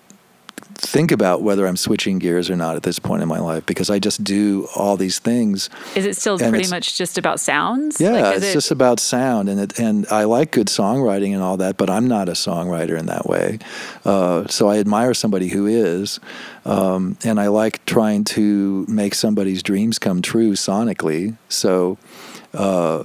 think 0.79 1.11
about 1.11 1.43
whether 1.43 1.67
I'm 1.67 1.77
switching 1.77 2.19
gears 2.19 2.49
or 2.51 2.57
not 2.57 2.77
at 2.77 2.83
this 2.83 2.99
point 2.99 3.23
in 3.23 3.29
my 3.29 3.39
life 3.39 3.65
because 3.67 3.91
I 3.91 3.99
just 3.99 4.23
do 4.23 4.69
all 4.77 4.97
these 4.97 5.19
things. 5.19 5.69
Is 5.95 6.07
it 6.07 6.17
still 6.17 6.39
pretty 6.39 6.69
much 6.69 6.97
just 6.97 7.19
about 7.19 7.41
sounds? 7.41 8.01
Yeah, 8.01 8.11
Like, 8.13 8.37
it's 8.37 8.47
it- 8.47 8.53
just 8.53 8.71
about 8.71 9.01
sound, 9.01 9.49
and 9.49 9.61
it, 9.61 9.79
and 9.79 10.07
I 10.11 10.25
like 10.25 10.51
good 10.53 10.69
songwriting 10.69 11.33
and 11.35 11.43
all 11.43 11.57
that, 11.59 11.77
but 11.77 11.91
I'm 11.91 12.07
not 12.07 12.29
a 12.29 12.33
songwriter 12.33 12.99
in 12.99 13.07
that 13.07 13.27
way. 13.27 13.59
Uh, 14.05 14.47
so 14.49 14.69
I 14.69 14.79
admire 14.79 15.15
somebody 15.15 15.49
who 15.49 15.67
is, 15.67 16.21
um, 16.65 17.17
and 17.25 17.41
I 17.41 17.49
like 17.49 17.85
trying 17.87 18.25
to 18.25 18.85
make 18.89 19.15
somebody's 19.15 19.63
dreams 19.63 19.99
come 19.99 20.23
true 20.23 20.53
sonically. 20.53 21.37
So. 21.49 21.99
Uh, 22.55 23.05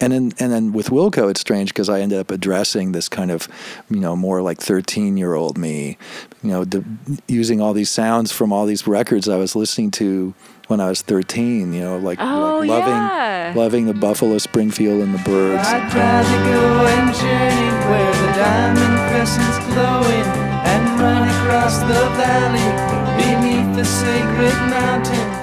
and 0.00 0.12
then, 0.12 0.32
and 0.38 0.52
then 0.52 0.72
with 0.72 0.90
Wilco, 0.90 1.30
it's 1.30 1.40
strange 1.40 1.70
because 1.70 1.88
I 1.88 2.00
ended 2.00 2.18
up 2.18 2.30
addressing 2.30 2.92
this 2.92 3.08
kind 3.08 3.30
of, 3.30 3.48
you 3.88 3.98
know, 4.00 4.14
more 4.14 4.42
like 4.42 4.60
13 4.60 5.16
year 5.16 5.34
old 5.34 5.56
me, 5.56 5.96
you 6.42 6.50
know, 6.50 6.64
the, 6.64 6.84
using 7.28 7.60
all 7.60 7.72
these 7.72 7.90
sounds 7.90 8.30
from 8.32 8.52
all 8.52 8.66
these 8.66 8.86
records 8.86 9.28
I 9.28 9.36
was 9.36 9.56
listening 9.56 9.90
to 9.92 10.34
when 10.68 10.80
I 10.80 10.88
was 10.88 11.00
13, 11.02 11.72
you 11.72 11.80
know, 11.80 11.96
like, 11.98 12.18
Oh, 12.20 12.58
like 12.60 12.68
loving, 12.68 12.92
yeah. 12.92 13.52
loving 13.56 13.86
the 13.86 13.94
Buffalo 13.94 14.36
Springfield 14.38 15.00
and 15.02 15.14
the 15.14 15.22
Byrds. 15.22 15.62
I 15.66 15.78
tried 15.88 16.24
to 16.24 16.38
go 16.50 16.86
and 16.86 17.14
journey 17.14 17.70
where 17.88 18.12
the 18.12 18.32
diamond 18.36 19.10
crescent's 19.10 19.58
glowing 19.72 20.26
and 20.66 21.00
run 21.00 21.28
across 21.28 21.78
the 21.78 22.04
valley 22.18 22.68
beneath 23.16 23.76
the 23.76 23.84
sacred 23.84 24.54
mountain. 24.68 25.35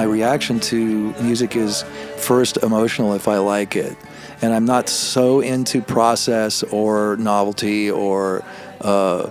My 0.00 0.06
reaction 0.06 0.58
to 0.60 1.12
music 1.20 1.56
is 1.56 1.82
first 2.16 2.56
emotional 2.62 3.12
if 3.12 3.28
I 3.28 3.36
like 3.36 3.76
it. 3.76 3.94
And 4.40 4.54
I'm 4.54 4.64
not 4.64 4.88
so 4.88 5.40
into 5.40 5.82
process 5.82 6.62
or 6.62 7.18
novelty 7.18 7.90
or, 7.90 8.42
uh, 8.80 9.28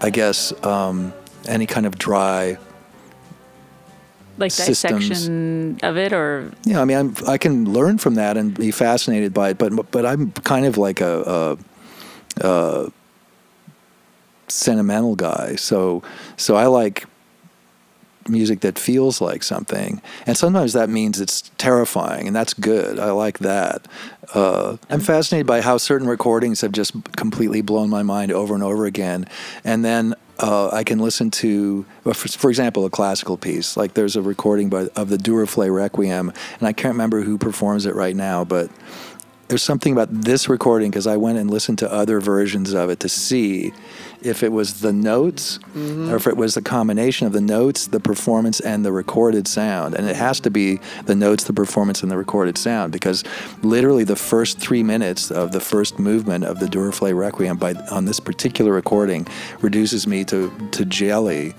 I 0.00 0.10
guess, 0.10 0.52
um, 0.64 1.12
any 1.46 1.66
kind 1.66 1.86
of 1.86 1.96
dry 1.98 2.58
like 4.38 4.50
systems. 4.50 5.08
dissection 5.08 5.78
of 5.84 5.96
it, 5.96 6.12
or 6.12 6.50
Yeah, 6.64 6.80
I 6.80 6.84
mean, 6.84 6.96
I'm, 6.96 7.14
I 7.28 7.38
can 7.38 7.72
learn 7.72 7.98
from 7.98 8.16
that 8.16 8.36
and 8.36 8.58
be 8.58 8.72
fascinated 8.72 9.32
by 9.32 9.50
it, 9.50 9.58
but 9.58 9.92
but 9.92 10.04
I'm 10.04 10.32
kind 10.32 10.66
of 10.66 10.76
like 10.76 11.00
a, 11.00 11.56
a, 12.42 12.44
a 12.44 12.92
sentimental 14.48 15.14
guy. 15.14 15.54
So 15.54 16.02
so 16.36 16.56
I 16.56 16.66
like 16.66 17.04
music 18.28 18.60
that 18.60 18.78
feels 18.78 19.20
like 19.20 19.42
something, 19.42 20.00
and 20.26 20.36
sometimes 20.36 20.72
that 20.72 20.88
means 20.88 21.20
it's 21.20 21.50
terrifying, 21.58 22.26
and 22.26 22.34
that's 22.34 22.54
good. 22.54 22.98
I 22.98 23.10
like 23.10 23.38
that. 23.40 23.86
Uh, 24.34 24.76
I'm 24.90 25.00
fascinated 25.00 25.46
by 25.46 25.60
how 25.60 25.76
certain 25.76 26.08
recordings 26.08 26.60
have 26.60 26.72
just 26.72 26.92
completely 27.16 27.62
blown 27.62 27.88
my 27.90 28.02
mind 28.02 28.32
over 28.32 28.54
and 28.54 28.62
over 28.62 28.86
again, 28.86 29.26
and 29.64 29.84
then. 29.84 30.14
Uh, 30.38 30.68
I 30.70 30.84
can 30.84 30.98
listen 30.98 31.30
to, 31.30 31.86
for, 32.12 32.50
example, 32.50 32.84
a 32.84 32.90
classical 32.90 33.38
piece. 33.38 33.74
Like 33.74 33.94
there's 33.94 34.16
a 34.16 34.20
recording 34.20 34.68
by, 34.68 34.88
of 34.94 35.08
the 35.08 35.16
Duruflé 35.16 35.74
Requiem, 35.74 36.30
and 36.58 36.68
I 36.68 36.74
can't 36.74 36.92
remember 36.92 37.22
who 37.22 37.38
performs 37.38 37.86
it 37.86 37.94
right 37.94 38.14
now, 38.14 38.44
but 38.44 38.70
there's 39.48 39.62
something 39.62 39.92
about 39.92 40.08
this 40.10 40.48
recording 40.48 40.90
because 40.90 41.06
I 41.06 41.16
went 41.16 41.38
and 41.38 41.50
listened 41.50 41.78
to 41.78 41.92
other 41.92 42.20
versions 42.20 42.72
of 42.72 42.90
it 42.90 43.00
to 43.00 43.08
see 43.08 43.72
if 44.26 44.42
it 44.42 44.52
was 44.52 44.80
the 44.80 44.92
notes 44.92 45.58
mm-hmm. 45.58 46.10
or 46.10 46.16
if 46.16 46.26
it 46.26 46.36
was 46.36 46.54
the 46.54 46.62
combination 46.62 47.26
of 47.26 47.32
the 47.32 47.40
notes, 47.40 47.86
the 47.86 48.00
performance, 48.00 48.60
and 48.60 48.84
the 48.84 48.92
recorded 48.92 49.46
sound. 49.46 49.94
And 49.94 50.08
it 50.08 50.16
has 50.16 50.40
to 50.40 50.50
be 50.50 50.80
the 51.04 51.14
notes, 51.14 51.44
the 51.44 51.52
performance, 51.52 52.02
and 52.02 52.10
the 52.10 52.16
recorded 52.16 52.58
sound 52.58 52.92
because 52.92 53.24
literally 53.62 54.04
the 54.04 54.16
first 54.16 54.58
three 54.58 54.82
minutes 54.82 55.30
of 55.30 55.52
the 55.52 55.60
first 55.60 55.98
movement 55.98 56.44
of 56.44 56.58
the 56.58 56.66
Duruflé 56.66 57.16
Requiem 57.16 57.56
by 57.56 57.74
on 57.90 58.04
this 58.04 58.20
particular 58.20 58.72
recording 58.72 59.26
reduces 59.60 60.06
me 60.06 60.24
to 60.24 60.50
to 60.72 60.84
jelly 60.84 61.54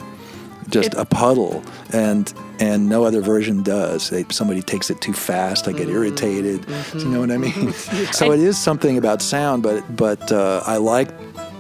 just 0.70 0.94
It- 0.94 1.00
a 1.00 1.06
puddle. 1.06 1.64
And 1.94 2.32
and 2.60 2.90
no 2.90 3.04
other 3.04 3.22
version 3.22 3.62
does. 3.62 4.10
They, 4.10 4.26
somebody 4.32 4.64
takes 4.64 4.90
it 4.90 5.00
too 5.00 5.14
fast 5.14 5.68
i 5.68 5.72
get 5.72 5.88
mm-hmm. 5.88 5.96
irritated. 5.96 6.66
Do 6.66 6.72
you 6.72 6.76
mm-hmm. 6.76 7.14
know 7.14 7.20
what 7.20 7.32
i 7.32 7.38
mean? 7.38 7.74
So 8.12 8.32
it 8.32 8.40
is 8.40 8.58
something 8.58 8.98
about 8.98 9.22
sound 9.22 9.64
but 9.64 9.84
but 9.96 10.32
uh, 10.32 10.62
i 10.66 10.78
like 10.78 11.10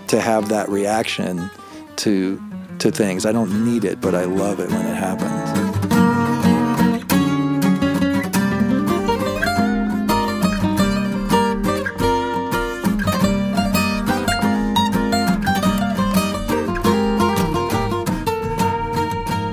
to 0.07 0.21
have 0.21 0.49
that 0.49 0.69
reaction 0.69 1.49
to 1.97 2.41
to 2.79 2.91
things 2.91 3.25
i 3.25 3.31
don't 3.31 3.65
need 3.65 3.83
it 3.83 3.99
but 3.99 4.15
i 4.15 4.23
love 4.23 4.59
it 4.59 4.69
when 4.69 4.85
it 4.85 4.95
happens 4.95 5.77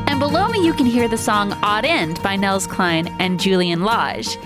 And 0.07 0.21
below 0.21 0.49
me, 0.49 0.65
you 0.65 0.73
can 0.73 0.87
hear 0.87 1.09
the 1.09 1.19
song 1.19 1.53
Odd 1.63 1.85
End 1.85 2.23
by 2.23 2.37
Nels 2.37 2.69
Cline 2.69 3.09
and 3.19 3.41
Julian 3.41 3.83
Lage. 3.83 4.37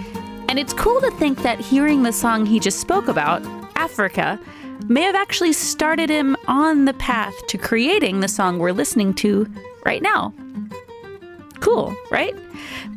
And 0.49 0.59
it's 0.59 0.73
cool 0.73 0.99
to 1.03 1.11
think 1.11 1.43
that 1.43 1.61
hearing 1.61 2.05
the 2.05 2.13
song 2.13 2.47
he 2.47 2.59
just 2.59 2.81
spoke 2.81 3.09
about, 3.09 3.43
Africa, 3.77 4.41
may 4.89 5.03
have 5.03 5.15
actually 5.15 5.53
started 5.53 6.11
him 6.11 6.37
on 6.47 6.85
the 6.87 6.95
path 6.95 7.35
to 7.49 7.59
creating 7.59 8.21
the 8.21 8.29
song 8.29 8.59
we're 8.59 8.73
listening 8.73 9.15
to 9.15 9.47
right 9.85 10.03
now. 10.03 10.33
Cool, 11.61 11.95
right? 12.11 12.35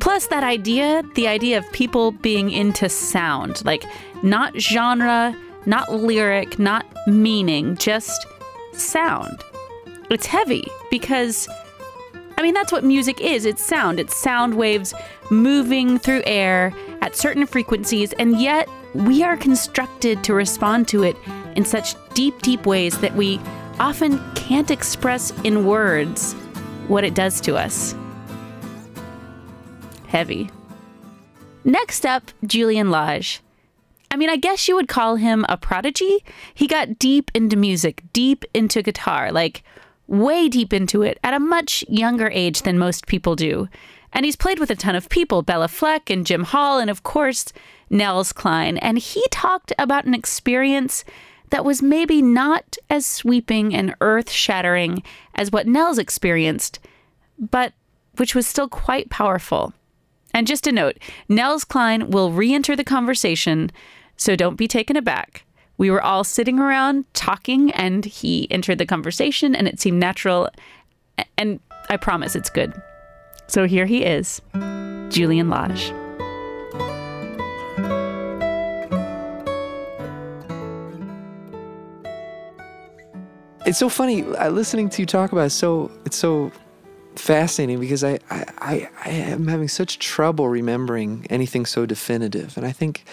Plus, 0.00 0.28
that 0.28 0.44
idea 0.44 1.02
the 1.14 1.28
idea 1.28 1.58
of 1.58 1.72
people 1.72 2.12
being 2.12 2.50
into 2.50 2.88
sound, 2.88 3.64
like 3.64 3.84
not 4.22 4.58
genre, 4.58 5.36
not 5.66 5.92
lyric, 5.92 6.58
not 6.58 6.86
meaning, 7.06 7.76
just 7.76 8.26
sound. 8.72 9.42
It's 10.10 10.26
heavy 10.26 10.66
because 10.90 11.48
I 12.38 12.42
mean, 12.42 12.54
that's 12.54 12.72
what 12.72 12.82
music 12.84 13.20
is 13.20 13.44
it's 13.44 13.64
sound. 13.64 14.00
It's 14.00 14.16
sound 14.16 14.54
waves 14.54 14.94
moving 15.30 15.98
through 15.98 16.22
air 16.26 16.72
at 17.00 17.14
certain 17.14 17.46
frequencies, 17.46 18.12
and 18.14 18.40
yet 18.40 18.68
we 18.94 19.22
are 19.22 19.36
constructed 19.36 20.24
to 20.24 20.34
respond 20.34 20.88
to 20.88 21.02
it 21.02 21.16
in 21.56 21.64
such 21.64 21.94
deep, 22.14 22.40
deep 22.42 22.66
ways 22.66 22.98
that 23.00 23.14
we 23.14 23.40
often 23.80 24.20
can't 24.34 24.70
express 24.70 25.32
in 25.42 25.66
words 25.66 26.34
what 26.88 27.04
it 27.04 27.14
does 27.14 27.40
to 27.42 27.56
us. 27.56 27.94
Heavy. 30.06 30.50
Next 31.64 32.04
up, 32.04 32.30
Julian 32.44 32.90
Lage. 32.90 33.40
I 34.10 34.16
mean, 34.16 34.28
I 34.28 34.36
guess 34.36 34.68
you 34.68 34.74
would 34.74 34.88
call 34.88 35.16
him 35.16 35.46
a 35.48 35.56
prodigy. 35.56 36.22
He 36.52 36.66
got 36.66 36.98
deep 36.98 37.30
into 37.34 37.56
music, 37.56 38.02
deep 38.12 38.44
into 38.52 38.82
guitar, 38.82 39.32
like 39.32 39.62
way 40.06 40.48
deep 40.48 40.72
into 40.72 41.02
it 41.02 41.18
at 41.24 41.32
a 41.32 41.40
much 41.40 41.82
younger 41.88 42.28
age 42.28 42.62
than 42.62 42.78
most 42.78 43.06
people 43.06 43.36
do. 43.36 43.68
And 44.12 44.26
he's 44.26 44.36
played 44.36 44.58
with 44.58 44.70
a 44.70 44.76
ton 44.76 44.94
of 44.94 45.08
people 45.08 45.42
Béla 45.42 45.70
Fleck 45.70 46.10
and 46.10 46.26
Jim 46.26 46.44
Hall, 46.44 46.78
and 46.78 46.90
of 46.90 47.02
course, 47.02 47.46
Nels 47.88 48.32
Cline. 48.32 48.76
And 48.78 48.98
he 48.98 49.24
talked 49.30 49.72
about 49.78 50.04
an 50.04 50.14
experience 50.14 51.04
that 51.52 51.66
was 51.66 51.82
maybe 51.82 52.22
not 52.22 52.78
as 52.88 53.04
sweeping 53.04 53.74
and 53.74 53.94
earth 54.00 54.30
shattering 54.30 55.02
as 55.34 55.52
what 55.52 55.66
Nels 55.66 55.98
experienced, 55.98 56.80
but 57.38 57.74
which 58.16 58.34
was 58.34 58.46
still 58.46 58.68
quite 58.68 59.10
powerful. 59.10 59.74
And 60.32 60.46
just 60.46 60.66
a 60.66 60.72
note 60.72 60.96
Nels 61.28 61.64
Cline 61.64 62.10
will 62.10 62.32
re 62.32 62.54
enter 62.54 62.74
the 62.74 62.84
conversation, 62.84 63.70
so 64.16 64.34
don't 64.34 64.56
be 64.56 64.66
taken 64.66 64.96
aback. 64.96 65.44
We 65.76 65.90
were 65.90 66.02
all 66.02 66.24
sitting 66.24 66.58
around 66.58 67.04
talking, 67.12 67.70
and 67.72 68.06
he 68.06 68.50
entered 68.50 68.78
the 68.78 68.86
conversation, 68.86 69.54
and 69.54 69.68
it 69.68 69.78
seemed 69.78 70.00
natural. 70.00 70.48
And 71.36 71.60
I 71.90 71.98
promise 71.98 72.34
it's 72.34 72.50
good. 72.50 72.72
So 73.46 73.66
here 73.66 73.84
he 73.84 74.04
is, 74.04 74.40
Julian 75.10 75.50
Lage. 75.50 75.92
It's 83.64 83.78
so 83.78 83.88
funny 83.88 84.24
uh, 84.24 84.50
listening 84.50 84.90
to 84.90 85.02
you 85.02 85.06
talk 85.06 85.30
about 85.30 85.46
it. 85.46 85.50
So 85.50 85.92
it's 86.04 86.16
so 86.16 86.50
fascinating 87.14 87.78
because 87.78 88.02
I, 88.02 88.18
I, 88.28 88.44
I, 88.58 88.88
I 89.04 89.08
am 89.10 89.46
having 89.46 89.68
such 89.68 90.00
trouble 90.00 90.48
remembering 90.48 91.26
anything 91.30 91.64
so 91.64 91.86
definitive, 91.86 92.56
and 92.56 92.66
I 92.66 92.72
think 92.72 93.04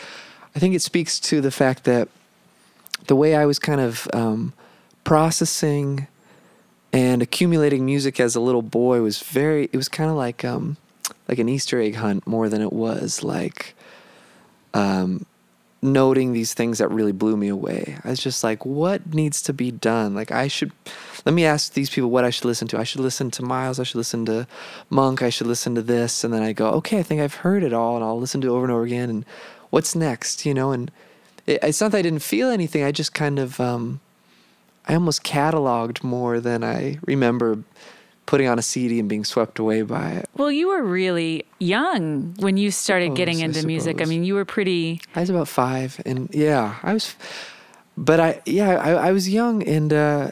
I 0.55 0.59
think 0.59 0.73
it 0.73 0.81
speaks 0.81 1.19
to 1.21 1.39
the 1.39 1.51
fact 1.51 1.83
that 1.83 2.09
the 3.05 3.15
way 3.15 3.35
I 3.35 3.45
was 3.45 3.59
kind 3.59 3.79
of 3.79 4.07
um, 4.11 4.53
processing 5.03 6.07
and 6.91 7.21
accumulating 7.21 7.85
music 7.85 8.19
as 8.19 8.35
a 8.35 8.39
little 8.39 8.63
boy 8.63 9.01
was 9.01 9.21
very. 9.21 9.69
It 9.71 9.77
was 9.77 9.87
kind 9.87 10.09
of 10.09 10.15
like 10.15 10.43
um, 10.43 10.77
like 11.27 11.37
an 11.37 11.47
Easter 11.47 11.79
egg 11.79 11.95
hunt 11.95 12.25
more 12.25 12.49
than 12.49 12.63
it 12.63 12.73
was 12.73 13.23
like 13.23 13.75
um, 14.73 15.27
noting 15.81 16.33
these 16.33 16.53
things 16.53 16.79
that 16.79 16.89
really 16.89 17.11
blew 17.11 17.37
me 17.37 17.47
away. 17.47 17.97
I 18.03 18.09
was 18.09 18.19
just 18.19 18.43
like, 18.43 18.65
what 18.65 19.13
needs 19.13 19.41
to 19.43 19.53
be 19.53 19.71
done? 19.71 20.13
Like, 20.13 20.31
I 20.31 20.47
should, 20.47 20.71
let 21.25 21.33
me 21.33 21.45
ask 21.45 21.73
these 21.73 21.89
people 21.89 22.09
what 22.09 22.25
I 22.25 22.29
should 22.29 22.45
listen 22.45 22.67
to. 22.69 22.79
I 22.79 22.83
should 22.83 23.01
listen 23.01 23.31
to 23.31 23.43
Miles. 23.43 23.79
I 23.79 23.83
should 23.83 23.97
listen 23.97 24.25
to 24.25 24.45
Monk. 24.89 25.21
I 25.21 25.29
should 25.29 25.47
listen 25.47 25.75
to 25.75 25.81
this. 25.81 26.23
And 26.23 26.33
then 26.33 26.43
I 26.43 26.51
go, 26.51 26.69
okay, 26.71 26.99
I 26.99 27.03
think 27.03 27.21
I've 27.21 27.35
heard 27.35 27.63
it 27.63 27.73
all 27.73 27.95
and 27.95 28.03
I'll 28.03 28.19
listen 28.19 28.41
to 28.41 28.47
it 28.47 28.51
over 28.51 28.65
and 28.65 28.71
over 28.71 28.83
again. 28.83 29.09
And 29.09 29.25
what's 29.69 29.95
next, 29.95 30.45
you 30.45 30.53
know? 30.53 30.71
And 30.71 30.91
it, 31.45 31.59
it's 31.63 31.79
not 31.79 31.91
that 31.91 31.99
I 31.99 32.01
didn't 32.01 32.23
feel 32.23 32.49
anything. 32.49 32.83
I 32.83 32.91
just 32.91 33.13
kind 33.13 33.39
of, 33.39 33.59
um, 33.59 34.01
I 34.85 34.95
almost 34.95 35.23
cataloged 35.23 36.03
more 36.03 36.39
than 36.39 36.63
I 36.63 36.97
remember 37.05 37.63
putting 38.29 38.47
on 38.47 38.59
a 38.59 38.61
CD 38.61 38.99
and 38.99 39.09
being 39.09 39.25
swept 39.25 39.57
away 39.57 39.81
by 39.81 40.11
it. 40.11 40.29
Well, 40.37 40.51
you 40.51 40.67
were 40.67 40.83
really 40.83 41.45
young 41.57 42.35
when 42.37 42.57
you 42.57 42.69
started 42.69 43.07
Suppose, 43.07 43.17
getting 43.17 43.41
I 43.41 43.45
into 43.45 43.65
music. 43.65 44.03
I 44.03 44.05
mean, 44.05 44.23
you 44.23 44.35
were 44.35 44.45
pretty. 44.45 45.01
I 45.15 45.21
was 45.21 45.31
about 45.31 45.47
five, 45.47 45.99
and 46.05 46.29
yeah, 46.31 46.75
I 46.83 46.93
was, 46.93 47.15
but 47.97 48.19
I 48.19 48.39
yeah 48.45 48.75
I, 48.75 49.07
I 49.07 49.11
was 49.13 49.27
young, 49.27 49.63
and 49.63 49.91
uh, 49.91 50.29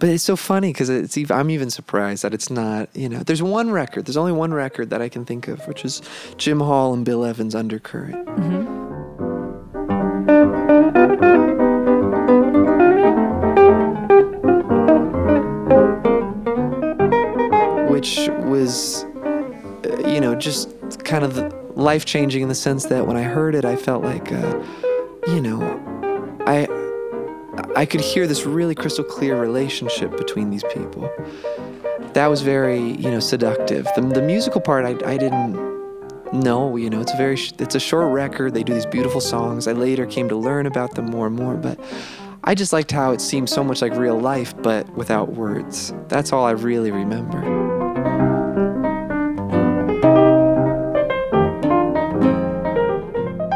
but 0.00 0.10
it's 0.10 0.22
so 0.22 0.36
funny 0.36 0.70
because 0.70 0.90
it's 0.90 1.16
even, 1.16 1.34
I'm 1.34 1.48
even 1.48 1.70
surprised 1.70 2.24
that 2.24 2.34
it's 2.34 2.50
not 2.50 2.94
you 2.94 3.08
know 3.08 3.20
there's 3.20 3.42
one 3.42 3.70
record 3.70 4.04
there's 4.04 4.18
only 4.18 4.32
one 4.32 4.52
record 4.52 4.90
that 4.90 5.00
I 5.00 5.08
can 5.08 5.24
think 5.24 5.48
of 5.48 5.66
which 5.66 5.86
is 5.86 6.02
Jim 6.36 6.60
Hall 6.60 6.92
and 6.92 7.06
Bill 7.06 7.24
Evans 7.24 7.54
Undercurrent. 7.54 8.28
which 8.28 8.71
was, 18.72 19.04
uh, 19.04 20.08
you 20.08 20.20
know, 20.20 20.34
just 20.34 21.04
kind 21.04 21.24
of 21.24 21.76
life 21.76 22.04
changing 22.04 22.42
in 22.42 22.48
the 22.48 22.54
sense 22.54 22.86
that 22.86 23.06
when 23.06 23.16
I 23.16 23.22
heard 23.22 23.54
it, 23.54 23.64
I 23.64 23.76
felt 23.76 24.02
like, 24.02 24.32
uh, 24.32 24.62
you 25.26 25.40
know, 25.40 25.60
I 26.46 26.68
I 27.76 27.84
could 27.84 28.00
hear 28.00 28.26
this 28.26 28.46
really 28.46 28.74
crystal 28.74 29.04
clear 29.04 29.38
relationship 29.40 30.16
between 30.16 30.50
these 30.50 30.64
people. 30.72 31.10
That 32.14 32.26
was 32.28 32.40
very, 32.42 32.80
you 32.92 33.10
know, 33.10 33.20
seductive. 33.20 33.86
The, 33.94 34.02
the 34.02 34.22
musical 34.22 34.60
part, 34.60 34.84
I, 34.84 35.10
I 35.10 35.16
didn't 35.16 35.54
know. 36.32 36.76
You 36.76 36.88
know, 36.90 37.00
it's 37.00 37.12
a 37.12 37.16
very 37.16 37.38
it's 37.58 37.74
a 37.74 37.80
short 37.80 38.12
record. 38.12 38.54
They 38.54 38.62
do 38.62 38.72
these 38.74 38.86
beautiful 38.86 39.20
songs. 39.20 39.68
I 39.68 39.72
later 39.72 40.06
came 40.06 40.28
to 40.30 40.36
learn 40.36 40.66
about 40.66 40.94
them 40.94 41.06
more 41.06 41.26
and 41.26 41.36
more, 41.36 41.56
but. 41.56 41.78
I 42.44 42.56
just 42.56 42.72
liked 42.72 42.90
how 42.90 43.12
it 43.12 43.20
seemed 43.20 43.48
so 43.48 43.62
much 43.62 43.82
like 43.82 43.92
real 43.94 44.18
life, 44.18 44.52
but 44.62 44.90
without 44.96 45.34
words. 45.34 45.94
That's 46.08 46.32
all 46.32 46.44
I 46.44 46.50
really 46.50 46.90
remember. 46.90 47.71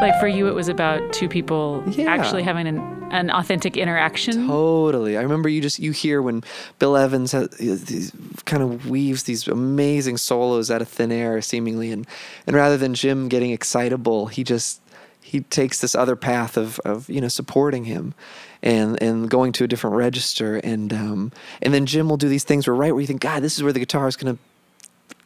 Like 0.06 0.20
for 0.20 0.28
you, 0.28 0.46
it 0.46 0.54
was 0.54 0.68
about 0.68 1.12
two 1.12 1.28
people 1.28 1.82
Yeah. 1.88 2.06
actually 2.06 2.44
having 2.44 2.68
an, 2.68 2.78
an 3.10 3.28
authentic 3.28 3.76
interaction. 3.76 4.46
Totally. 4.46 5.16
I 5.16 5.22
remember 5.22 5.48
you 5.48 5.60
just 5.60 5.80
you 5.80 5.90
hear 5.90 6.22
when 6.22 6.44
Bill 6.78 6.96
Evans 6.96 7.32
has, 7.32 7.48
these, 7.58 8.12
kind 8.44 8.62
of 8.62 8.88
weaves 8.88 9.24
these 9.24 9.48
amazing 9.48 10.18
solos 10.18 10.70
out 10.70 10.80
of 10.80 10.86
thin 10.88 11.10
air, 11.10 11.42
seemingly, 11.42 11.90
and 11.90 12.06
and 12.46 12.54
rather 12.54 12.76
than 12.76 12.94
Jim 12.94 13.28
getting 13.28 13.50
excitable, 13.50 14.26
he 14.26 14.44
just 14.44 14.80
he 15.20 15.40
takes 15.40 15.80
this 15.80 15.96
other 15.96 16.14
path 16.14 16.56
of 16.56 16.78
of 16.84 17.10
you 17.10 17.20
know 17.20 17.28
supporting 17.28 17.84
him. 17.86 18.14
And, 18.62 19.00
and 19.00 19.30
going 19.30 19.52
to 19.52 19.64
a 19.64 19.68
different 19.68 19.94
register 19.94 20.56
and 20.56 20.92
um, 20.92 21.30
and 21.62 21.72
then 21.72 21.86
Jim 21.86 22.08
will 22.08 22.16
do 22.16 22.28
these 22.28 22.42
things 22.42 22.66
where 22.66 22.74
right 22.74 22.90
where 22.90 23.00
you 23.00 23.06
think 23.06 23.20
God 23.20 23.40
this 23.42 23.56
is 23.56 23.62
where 23.62 23.72
the 23.72 23.78
guitar 23.78 24.08
is 24.08 24.16
gonna 24.16 24.38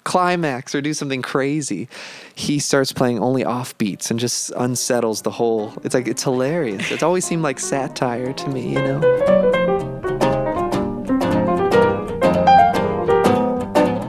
climax 0.05 0.75
or 0.75 0.81
do 0.81 0.95
something 0.95 1.23
crazy, 1.23 1.89
he 2.35 2.59
starts 2.59 2.93
playing 2.93 3.19
only 3.19 3.45
off 3.45 3.77
beats 3.79 4.11
and 4.11 4.19
just 4.19 4.51
unsettles 4.57 5.23
the 5.23 5.31
whole. 5.31 5.73
It's 5.85 5.95
like 5.95 6.09
it's 6.09 6.23
hilarious. 6.23 6.91
It's 6.91 7.03
always 7.03 7.25
seemed 7.25 7.43
like 7.43 7.59
satire 7.59 8.33
to 8.33 8.49
me, 8.49 8.73
you 8.73 8.83
know. 8.83 9.01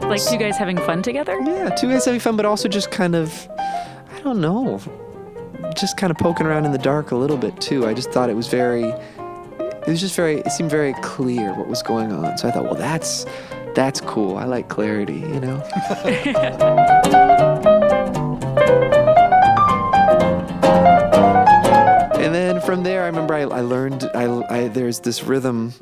Like 0.09 0.23
two 0.25 0.37
guys 0.37 0.57
having 0.57 0.77
fun 0.77 1.01
together. 1.01 1.39
Yeah, 1.41 1.69
two 1.69 1.89
guys 1.89 2.03
having 2.03 2.19
fun, 2.19 2.35
but 2.35 2.45
also 2.45 2.67
just 2.67 2.91
kind 2.91 3.15
of, 3.15 3.47
I 3.57 4.19
don't 4.23 4.41
know, 4.41 4.81
just 5.75 5.95
kind 5.95 6.11
of 6.11 6.17
poking 6.17 6.45
around 6.45 6.65
in 6.65 6.73
the 6.73 6.77
dark 6.77 7.11
a 7.11 7.15
little 7.15 7.37
bit 7.37 7.59
too. 7.61 7.87
I 7.87 7.93
just 7.93 8.11
thought 8.11 8.29
it 8.29 8.35
was 8.35 8.49
very, 8.49 8.83
it 8.83 9.87
was 9.87 10.01
just 10.01 10.15
very, 10.15 10.39
it 10.39 10.51
seemed 10.51 10.69
very 10.69 10.93
clear 10.95 11.53
what 11.53 11.67
was 11.67 11.81
going 11.81 12.11
on. 12.11 12.37
So 12.37 12.49
I 12.49 12.51
thought, 12.51 12.65
well, 12.65 12.75
that's 12.75 13.25
that's 13.75 14.01
cool. 14.01 14.37
I 14.37 14.45
like 14.45 14.69
clarity, 14.69 15.19
you 15.19 15.39
know. 15.39 15.61
and 22.15 22.33
then 22.33 22.61
from 22.61 22.83
there, 22.83 23.03
I 23.03 23.07
remember 23.07 23.33
I, 23.33 23.41
I 23.41 23.61
learned 23.61 24.09
I, 24.13 24.25
I 24.49 24.67
there's 24.67 24.99
this 24.99 25.23
rhythm 25.23 25.73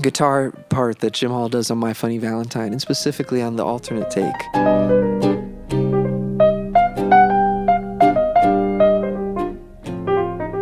guitar 0.00 0.50
part 0.68 1.00
that 1.00 1.12
Jim 1.12 1.30
Hall 1.30 1.48
does 1.48 1.70
on 1.70 1.78
My 1.78 1.92
Funny 1.92 2.18
Valentine, 2.18 2.72
and 2.72 2.80
specifically 2.80 3.42
on 3.42 3.56
the 3.56 3.64
alternate 3.64 4.10
take. 4.10 5.49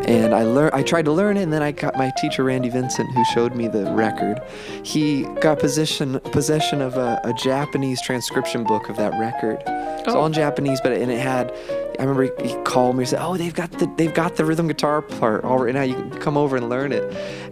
And 0.09 0.35
I 0.35 0.43
learned 0.43 0.75
I 0.75 0.83
tried 0.83 1.05
to 1.05 1.13
learn 1.13 1.37
it 1.37 1.43
and 1.43 1.53
then 1.53 1.63
I 1.63 1.73
got 1.73 1.97
my 1.97 2.11
teacher 2.17 2.43
Randy 2.45 2.71
Vincent 2.71 3.11
who 3.15 3.25
showed 3.27 3.55
me 3.55 3.69
the 3.69 3.93
record. 3.93 4.41
He 4.83 5.25
got 5.41 5.59
possession 5.59 6.19
possession 6.21 6.81
of 6.81 6.97
a, 6.97 7.21
a 7.25 7.35
Japanese 7.35 8.01
transcription 8.01 8.65
book 8.65 8.89
of 8.89 8.97
that 8.97 9.19
record. 9.21 9.63
It's 9.67 10.15
all 10.15 10.25
in 10.25 10.33
oh. 10.33 10.35
Japanese, 10.35 10.81
but 10.81 10.93
and 10.93 11.11
it 11.11 11.21
had 11.21 11.53
I 11.99 12.05
remember 12.05 12.23
he, 12.43 12.49
he 12.49 12.63
called 12.63 12.97
me 12.97 13.03
and 13.03 13.09
said, 13.09 13.21
"Oh, 13.21 13.37
they've 13.37 13.55
got 13.55 13.71
the 13.73 13.93
they've 13.97 14.15
got 14.15 14.37
the 14.37 14.45
rhythm 14.45 14.67
guitar 14.69 15.03
part 15.03 15.45
already 15.45 15.73
now. 15.75 15.83
You 15.83 15.95
can 15.95 16.11
come 16.19 16.37
over 16.39 16.57
and 16.57 16.69
learn 16.69 16.93
it." 16.93 17.03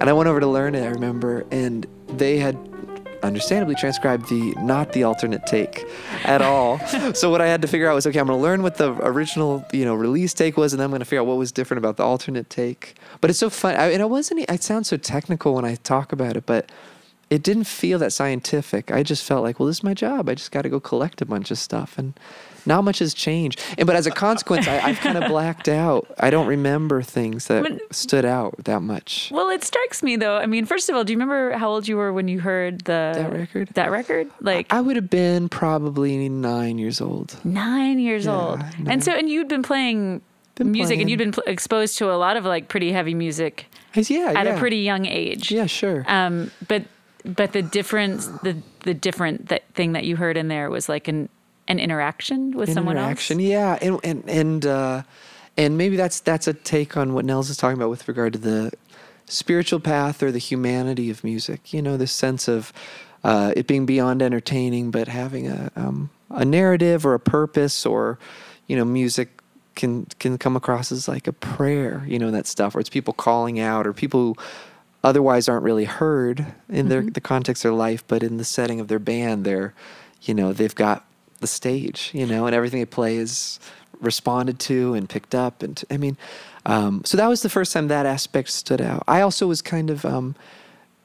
And 0.01 0.09
I 0.09 0.13
went 0.15 0.29
over 0.29 0.41
to 0.41 0.47
learn 0.47 0.75
it. 0.75 0.83
I 0.83 0.89
remember, 0.91 1.45
and 1.51 1.87
they 2.09 2.39
had 2.39 2.57
understandably 3.23 3.75
transcribed 3.75 4.29
the 4.29 4.55
not 4.57 4.93
the 4.93 5.05
alternate 5.05 5.47
take 5.47 5.85
at 6.25 6.43
all. 6.43 6.79
so 7.15 7.31
what 7.31 7.41
I 7.41 7.47
had 7.47 7.63
to 7.63 7.69
figure 7.69 7.89
out 7.89 7.95
was 7.95 8.07
okay, 8.07 8.19
I'm 8.19 8.27
going 8.27 8.39
to 8.39 8.43
learn 8.43 8.63
what 8.63 8.77
the 8.77 8.93
original 9.03 9.65
you 9.73 9.85
know 9.85 9.95
release 9.95 10.35
take 10.35 10.57
was, 10.57 10.73
and 10.73 10.81
then 10.81 10.85
I'm 10.85 10.91
going 10.91 11.01
to 11.01 11.05
figure 11.05 11.21
out 11.21 11.27
what 11.27 11.37
was 11.37 11.53
different 11.53 11.79
about 11.79 11.97
the 11.97 12.05
alternate 12.05 12.51
take. 12.51 12.97
But 13.21 13.31
it's 13.31 13.39
so 13.39 13.51
fun, 13.51 13.77
I, 13.77 13.89
and 13.91 14.01
it 14.01 14.11
wasn't. 14.11 14.51
I 14.51 14.57
sound 14.57 14.87
so 14.87 14.97
technical 14.97 15.55
when 15.55 15.65
I 15.65 15.77
talk 15.77 16.13
about 16.13 16.37
it, 16.37 16.47
but 16.47 16.71
it 17.31 17.43
didn't 17.43 17.65
feel 17.65 17.99
that 17.99 18.13
scientific. 18.13 18.91
I 18.93 19.03
just 19.03 19.25
felt 19.25 19.43
like, 19.43 19.59
well, 19.59 19.67
this 19.67 19.79
is 19.79 19.83
my 19.83 19.95
job. 19.95 20.29
I 20.29 20.35
just 20.35 20.53
got 20.53 20.63
to 20.63 20.69
go 20.69 20.79
collect 20.79 21.21
a 21.21 21.27
bunch 21.27 21.51
of 21.51 21.59
stuff, 21.59 21.99
and 21.99 22.15
not 22.67 22.85
much 22.85 22.99
has 22.99 23.15
changed. 23.15 23.61
And 23.79 23.87
but 23.87 23.97
as 23.97 24.07
a 24.07 24.11
consequence, 24.11 24.67
I, 24.69 24.79
I've 24.81 24.99
kind 25.01 25.17
of 25.17 25.29
blacked 25.29 25.69
out. 25.69 26.07
I 26.19 26.31
don't 26.31 26.47
remember 26.47 27.03
things 27.03 27.47
that 27.47 27.63
But- 27.63 27.95
stood 27.95 28.25
out 28.25 28.55
that 28.65 28.83
much. 28.83 29.31
Well, 29.33 29.49
it 29.51 29.63
strikes 29.65 30.03
me 30.03 30.17
though. 30.17 30.37
I 30.37 30.47
mean, 30.47 30.65
first 30.67 30.89
of 30.89 30.97
all, 30.97 31.05
do 31.05 31.13
you 31.13 31.19
remember 31.19 31.53
how 31.57 31.69
old 31.71 31.87
you 31.89 31.97
were 31.97 32.13
when 32.13 32.29
you 32.29 32.41
heard 32.41 32.81
the 32.85 33.13
That 33.17 33.33
record? 33.33 33.69
That 33.75 33.91
record, 33.91 34.31
like 34.41 34.67
I 34.73 34.81
would 34.81 34.97
have 34.97 35.11
been 35.11 35.49
probably 35.49 36.29
nine 36.29 36.79
years 36.79 37.01
old. 37.01 37.37
nine 37.45 37.99
years 37.99 38.25
Yeah, 38.27 38.33
old, 38.37 38.59
nine. 38.61 38.87
and 38.89 39.05
so 39.05 39.13
and 39.13 39.29
you'd 39.29 39.49
been 39.49 39.63
playing 39.63 40.21
Been 40.57 40.73
music, 40.73 41.01
and 41.01 41.09
you'd 41.11 41.19
been 41.19 41.33
pl- 41.33 41.45
exposed 41.47 41.99
to 41.99 42.11
a 42.11 42.17
lot 42.17 42.37
of 42.37 42.45
like 42.45 42.69
pretty 42.69 42.91
heavy 42.93 43.15
music 43.15 43.67
Yeah, 43.95 44.33
at 44.35 44.47
yeah. 44.47 44.55
a 44.55 44.59
pretty 44.59 44.79
young 44.79 45.07
age. 45.07 45.51
yeah, 45.53 45.67
sure. 45.67 46.05
Um, 46.09 46.51
but 46.69 46.85
but 47.25 47.53
the 47.53 47.63
difference, 47.63 48.27
the 48.43 48.57
the 48.85 48.95
different 48.95 49.49
that 49.49 49.65
thing 49.75 49.93
that 49.93 50.05
you 50.05 50.17
heard 50.17 50.37
in 50.37 50.49
there 50.49 50.71
was 50.71 50.89
like 50.89 51.09
an 51.09 51.29
an 51.69 51.79
interaction 51.79 52.53
with 52.53 52.73
someone 52.73 52.97
else. 52.97 53.31
interaction. 53.31 53.41
Yeah, 53.41 53.79
and 53.81 54.01
and 54.05 54.29
and 54.29 54.67
uh, 54.67 55.03
and 55.57 55.79
maybe 55.79 55.97
that's 55.97 56.21
that's 56.21 56.47
a 56.47 56.55
take 56.55 56.97
on 56.97 57.15
what 57.15 57.25
Nels 57.25 57.51
is 57.51 57.57
talking 57.57 57.77
about 57.77 57.91
with 57.91 58.07
regard 58.09 58.33
to 58.35 58.39
the 58.39 58.73
spiritual 59.27 59.81
path 59.81 60.23
or 60.23 60.31
the 60.31 60.39
humanity 60.39 61.11
of 61.11 61.25
music. 61.25 61.73
You 61.73 61.83
know, 61.83 61.97
this 61.97 62.13
sense 62.13 62.49
of 62.49 62.73
uh, 63.25 63.53
it 63.57 63.67
being 63.67 63.87
beyond 63.87 64.23
entertaining, 64.23 64.91
but 64.91 65.09
having 65.09 65.49
a 65.49 65.71
um, 65.77 66.11
a 66.31 66.45
narrative 66.45 67.07
or 67.07 67.15
a 67.15 67.21
purpose, 67.21 67.87
or 67.87 68.19
you 68.67 68.77
know, 68.77 68.85
music 68.85 69.41
can 69.75 70.07
can 70.19 70.39
come 70.39 70.57
across 70.57 70.93
as 70.93 71.09
like 71.09 71.27
a 71.27 71.33
prayer. 71.33 72.05
You 72.07 72.19
know, 72.19 72.31
that 72.31 72.47
stuff, 72.47 72.75
or 72.75 72.81
it's 72.81 72.91
people 72.91 73.15
calling 73.15 73.59
out, 73.59 73.87
or 73.87 73.93
people 73.93 74.21
who 74.21 74.37
otherwise 75.03 75.49
aren't 75.49 75.65
really 75.65 75.85
heard 75.85 76.47
in 76.69 76.89
their 76.89 77.03
the 77.03 77.21
context 77.21 77.65
of 77.65 77.71
their 77.71 77.79
life, 77.79 78.05
but 78.07 78.23
in 78.23 78.37
the 78.37 78.45
setting 78.45 78.81
of 78.81 78.89
their 78.89 78.99
band, 78.99 79.45
they're, 79.45 79.75
you 80.23 80.35
know, 80.35 80.53
they've 80.53 80.75
got 80.75 81.05
the 81.41 81.47
stage, 81.47 82.11
you 82.15 82.27
know, 82.27 82.47
and 82.47 82.55
everything 82.55 82.81
they 82.81 82.87
play 82.87 83.17
is 83.17 83.61
responded 84.01 84.59
to 84.61 84.95
and 84.95 85.09
picked 85.09 85.35
up, 85.35 85.63
and 85.63 85.83
I 85.91 85.97
mean, 85.97 86.17
um, 86.67 87.03
so 87.05 87.17
that 87.17 87.29
was 87.29 87.43
the 87.43 87.49
first 87.49 87.73
time 87.73 87.89
that 87.89 88.07
aspect 88.07 88.51
stood 88.51 88.81
out. 88.81 89.05
I 89.07 89.21
also 89.21 89.47
was 89.47 89.63
kind 89.63 89.91
of, 89.91 90.05
um, 90.05 90.35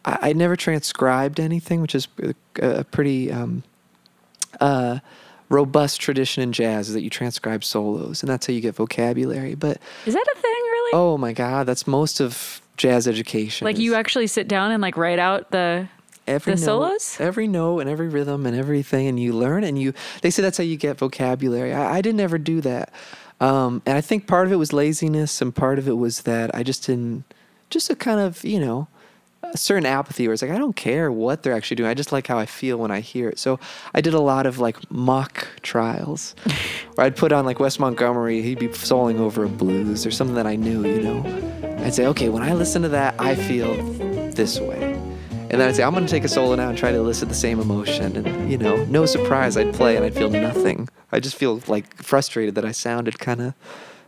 I, 0.05 0.29
I 0.29 0.33
never 0.33 0.55
transcribed 0.55 1.39
anything, 1.39 1.81
which 1.81 1.95
is 1.95 2.07
a, 2.21 2.33
a 2.61 2.83
pretty. 2.83 3.31
Um, 3.31 3.63
uh, 4.59 4.99
robust 5.51 5.99
tradition 5.99 6.41
in 6.41 6.53
jazz 6.53 6.87
is 6.87 6.93
that 6.93 7.01
you 7.01 7.09
transcribe 7.09 7.63
solos, 7.63 8.23
and 8.23 8.29
that's 8.29 8.47
how 8.47 8.53
you 8.53 8.61
get 8.61 8.75
vocabulary. 8.75 9.53
But 9.53 9.77
Is 10.05 10.13
that 10.13 10.25
a 10.33 10.35
thing, 10.39 10.51
really? 10.51 10.91
oh 10.93 11.17
my 11.17 11.33
god, 11.33 11.67
that's 11.67 11.85
most 11.85 12.19
of 12.19 12.61
jazz 12.77 13.07
education. 13.07 13.65
like 13.65 13.77
you 13.77 13.93
actually 13.95 14.27
sit 14.27 14.47
down 14.47 14.71
and 14.71 14.81
like 14.81 14.97
write 14.97 15.19
out 15.19 15.51
the. 15.51 15.87
Every 16.27 16.53
the 16.55 16.59
note, 16.61 16.65
solos? 16.65 17.17
every 17.19 17.47
note 17.47 17.79
and 17.79 17.89
every 17.89 18.07
rhythm 18.07 18.45
and 18.45 18.55
everything, 18.55 19.07
and 19.07 19.19
you 19.19 19.33
learn 19.33 19.63
and 19.63 19.79
you. 19.79 19.93
They 20.21 20.29
say 20.29 20.41
that's 20.41 20.57
how 20.57 20.63
you 20.63 20.77
get 20.77 20.97
vocabulary. 20.97 21.73
I, 21.73 21.97
I 21.97 22.01
didn't 22.01 22.21
ever 22.21 22.37
do 22.37 22.61
that, 22.61 22.93
um, 23.39 23.81
and 23.85 23.97
I 23.97 24.01
think 24.01 24.27
part 24.27 24.47
of 24.47 24.53
it 24.53 24.57
was 24.57 24.73
laziness, 24.73 25.41
and 25.41 25.55
part 25.55 25.79
of 25.79 25.87
it 25.87 25.97
was 25.97 26.21
that 26.21 26.53
I 26.55 26.63
just 26.63 26.85
didn't, 26.85 27.23
just 27.69 27.89
a 27.89 27.95
kind 27.95 28.19
of 28.19 28.43
you 28.43 28.59
know 28.59 28.87
a 29.43 29.57
certain 29.57 29.85
apathy 29.85 30.27
where 30.27 30.33
it's 30.33 30.41
like 30.41 30.51
I 30.51 30.57
don't 30.57 30.75
care 30.75 31.11
what 31.11 31.43
they're 31.43 31.53
actually 31.53 31.75
doing. 31.75 31.89
I 31.89 31.93
just 31.93 32.11
like 32.11 32.27
how 32.27 32.37
I 32.37 32.45
feel 32.45 32.77
when 32.77 32.91
I 32.91 32.99
hear 32.99 33.29
it. 33.29 33.39
So 33.39 33.59
I 33.93 34.01
did 34.01 34.13
a 34.13 34.19
lot 34.19 34.45
of 34.45 34.59
like 34.59 34.89
mock 34.91 35.47
trials, 35.61 36.35
where 36.95 37.05
I'd 37.05 37.15
put 37.15 37.31
on 37.31 37.45
like 37.45 37.59
Wes 37.59 37.79
Montgomery. 37.79 38.41
He'd 38.41 38.59
be 38.59 38.67
soloing 38.69 39.19
over 39.19 39.43
a 39.43 39.49
blues 39.49 40.05
or 40.05 40.11
something 40.11 40.35
that 40.35 40.47
I 40.47 40.55
knew. 40.55 40.85
You 40.85 41.01
know, 41.01 41.75
I'd 41.83 41.93
say, 41.93 42.05
okay, 42.07 42.29
when 42.29 42.43
I 42.43 42.53
listen 42.53 42.81
to 42.83 42.89
that, 42.89 43.15
I 43.19 43.35
feel 43.35 43.75
this 44.31 44.59
way. 44.59 44.90
And 45.51 45.59
then 45.59 45.67
I'd 45.67 45.75
say, 45.75 45.83
I'm 45.83 45.93
going 45.93 46.05
to 46.05 46.09
take 46.09 46.23
a 46.23 46.29
solo 46.29 46.55
now 46.55 46.69
and 46.69 46.77
try 46.77 46.93
to 46.93 46.97
elicit 46.97 47.27
the 47.27 47.35
same 47.35 47.59
emotion. 47.59 48.15
And, 48.15 48.49
you 48.49 48.57
know, 48.57 48.85
no 48.85 49.05
surprise, 49.05 49.57
I'd 49.57 49.73
play 49.73 49.97
and 49.97 50.05
I'd 50.05 50.15
feel 50.15 50.29
nothing. 50.29 50.87
I 51.11 51.19
just 51.19 51.35
feel 51.35 51.61
like 51.67 52.01
frustrated 52.01 52.55
that 52.55 52.63
I 52.63 52.71
sounded 52.71 53.19
kind 53.19 53.41
of, 53.41 53.53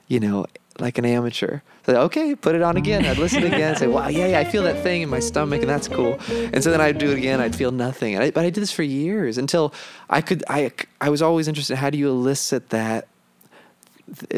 you 0.07 0.21
know, 0.21 0.45
like 0.79 0.97
an 0.97 1.03
amateur. 1.03 1.59
So, 1.85 1.99
okay, 2.03 2.33
put 2.33 2.55
it 2.55 2.61
on 2.61 2.77
again. 2.77 3.05
I'd 3.05 3.17
listen 3.17 3.43
again 3.43 3.71
and 3.71 3.77
say, 3.77 3.87
wow, 3.87 4.07
yeah, 4.07 4.27
yeah, 4.27 4.39
I 4.39 4.45
feel 4.45 4.63
that 4.63 4.81
thing 4.83 5.01
in 5.01 5.09
my 5.09 5.19
stomach 5.19 5.59
and 5.59 5.69
that's 5.69 5.89
cool. 5.89 6.17
And 6.29 6.63
so 6.63 6.71
then 6.71 6.79
I'd 6.79 6.97
do 6.97 7.11
it 7.11 7.17
again. 7.17 7.41
I'd 7.41 7.57
feel 7.57 7.71
nothing. 7.71 8.17
I, 8.17 8.31
but 8.31 8.45
I 8.45 8.49
did 8.49 8.61
this 8.61 8.71
for 8.71 8.83
years 8.83 9.37
until 9.37 9.73
I 10.09 10.21
could, 10.21 10.45
I, 10.49 10.71
I 11.01 11.09
was 11.09 11.21
always 11.21 11.49
interested 11.49 11.75
how 11.75 11.89
do 11.89 11.97
you 11.97 12.09
elicit 12.09 12.69
that 12.69 13.09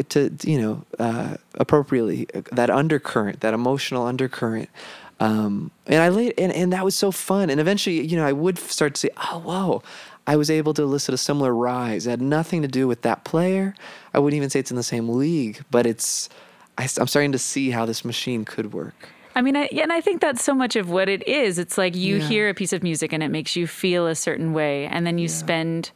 to, 0.08 0.32
you 0.42 0.60
know, 0.60 0.84
uh, 0.98 1.36
appropriately, 1.54 2.26
uh, 2.34 2.42
that 2.50 2.68
undercurrent, 2.68 3.40
that 3.40 3.54
emotional 3.54 4.06
undercurrent. 4.06 4.70
Um, 5.18 5.70
and 5.86 6.02
I 6.02 6.08
laid, 6.10 6.34
and, 6.38 6.52
and 6.52 6.72
that 6.72 6.84
was 6.84 6.94
so 6.94 7.10
fun. 7.10 7.48
And 7.50 7.60
eventually, 7.60 8.00
you 8.06 8.16
know, 8.16 8.26
I 8.26 8.32
would 8.32 8.58
start 8.58 8.94
to 8.94 9.00
say, 9.00 9.08
oh, 9.32 9.38
whoa, 9.38 9.82
I 10.26 10.36
was 10.36 10.50
able 10.50 10.74
to 10.74 10.82
elicit 10.82 11.14
a 11.14 11.18
similar 11.18 11.54
rise. 11.54 12.06
It 12.06 12.10
had 12.10 12.20
nothing 12.22 12.62
to 12.62 12.68
do 12.68 12.86
with 12.86 13.02
that 13.02 13.24
player. 13.24 13.74
I 14.12 14.18
wouldn't 14.18 14.36
even 14.36 14.50
say 14.50 14.60
it's 14.60 14.70
in 14.70 14.76
the 14.76 14.82
same 14.82 15.08
league, 15.08 15.64
but 15.70 15.86
it's, 15.86 16.28
I, 16.76 16.82
am 16.98 17.06
starting 17.06 17.32
to 17.32 17.38
see 17.38 17.70
how 17.70 17.86
this 17.86 18.04
machine 18.04 18.44
could 18.44 18.72
work. 18.72 19.08
I 19.34 19.42
mean, 19.42 19.56
I, 19.56 19.68
yeah, 19.70 19.82
and 19.82 19.92
I 19.92 20.00
think 20.00 20.20
that's 20.20 20.42
so 20.42 20.54
much 20.54 20.76
of 20.76 20.90
what 20.90 21.08
it 21.08 21.26
is. 21.28 21.58
It's 21.58 21.76
like 21.78 21.94
you 21.94 22.16
Yeah. 22.16 22.28
hear 22.28 22.48
a 22.48 22.54
piece 22.54 22.72
of 22.72 22.82
music 22.82 23.12
and 23.12 23.22
it 23.22 23.28
makes 23.28 23.54
you 23.56 23.66
feel 23.66 24.06
a 24.06 24.14
certain 24.14 24.52
way, 24.52 24.86
and 24.86 25.06
then 25.06 25.18
you 25.18 25.28
spend 25.28 25.90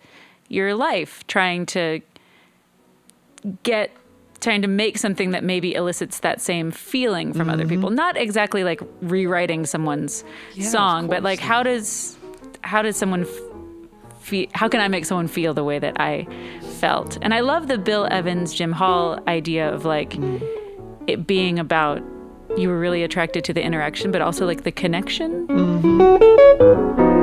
your 0.48 0.74
life 0.74 1.26
trying 1.26 1.64
to 1.66 2.00
get 3.62 3.90
trying 4.40 4.62
to 4.62 4.68
make 4.68 4.98
something 4.98 5.30
that 5.32 5.44
maybe 5.44 5.74
elicits 5.74 6.20
that 6.20 6.40
same 6.40 6.70
feeling 6.70 7.32
from 7.32 7.50
other 7.50 7.64
mm-hmm. 7.64 7.70
people. 7.70 7.90
Not 7.90 8.16
exactly 8.16 8.64
like 8.64 8.80
rewriting 9.02 9.66
someone's 9.66 10.24
Yeah, 10.54 10.68
song, 10.68 11.08
but 11.08 11.22
like 11.22 11.40
how 11.40 11.62
does 11.62 12.16
how 12.62 12.82
does 12.82 12.96
someone 12.96 13.26
feel? 14.20 14.46
How 14.54 14.68
can 14.68 14.80
I 14.80 14.88
make 14.88 15.04
someone 15.04 15.28
feel 15.28 15.54
the 15.54 15.64
way 15.64 15.78
that 15.78 16.00
I 16.00 16.26
felt? 16.78 17.18
And 17.22 17.34
I 17.34 17.40
love 17.40 17.68
the 17.68 17.78
Bill 17.78 18.06
Evans, 18.10 18.54
Jim 18.54 18.72
Hall 18.72 19.20
idea 19.28 19.72
of 19.72 19.84
like 19.84 20.10
mm. 20.10 20.42
it 21.06 21.26
being 21.26 21.58
about 21.58 22.02
you 22.56 22.68
were 22.68 22.78
really 22.78 23.02
attracted 23.02 23.44
to 23.44 23.52
the 23.52 23.62
interaction, 23.62 24.10
but 24.10 24.20
also 24.20 24.46
like 24.46 24.64
the 24.64 24.72
connection. 24.72 25.46
Mm-hmm. 25.46 27.19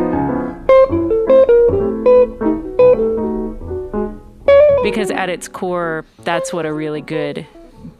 Because 4.89 5.11
at 5.11 5.29
its 5.29 5.47
core, 5.47 6.05
that's 6.23 6.53
what 6.53 6.65
a 6.65 6.73
really 6.73 7.01
good 7.01 7.45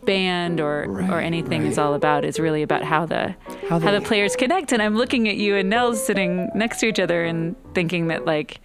band 0.06 0.60
or 0.60 0.84
or 0.84 0.88
Right, 0.88 1.24
anything 1.24 1.66
is 1.66 1.78
all 1.78 1.94
about. 1.94 2.24
Is 2.26 2.40
really 2.40 2.62
about 2.64 2.84
how 2.84 3.06
the 3.06 3.36
How 3.70 3.80
how, 3.80 3.92
the 3.92 4.02
players 4.02 4.36
connect. 4.36 4.72
And 4.72 4.82
I'm 4.82 4.96
looking 4.96 5.28
at 5.28 5.36
you 5.36 5.56
and 5.56 5.70
Nels 5.70 6.04
sitting 6.04 6.50
next 6.56 6.80
to 6.80 6.88
each 6.88 7.00
other 7.00 7.24
and 7.24 7.56
thinking 7.74 8.08
that 8.08 8.26
like, 8.26 8.60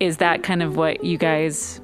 is 0.00 0.18
that 0.18 0.42
kind 0.42 0.62
of 0.62 0.76
what 0.76 1.04
you 1.04 1.18
guys 1.18 1.80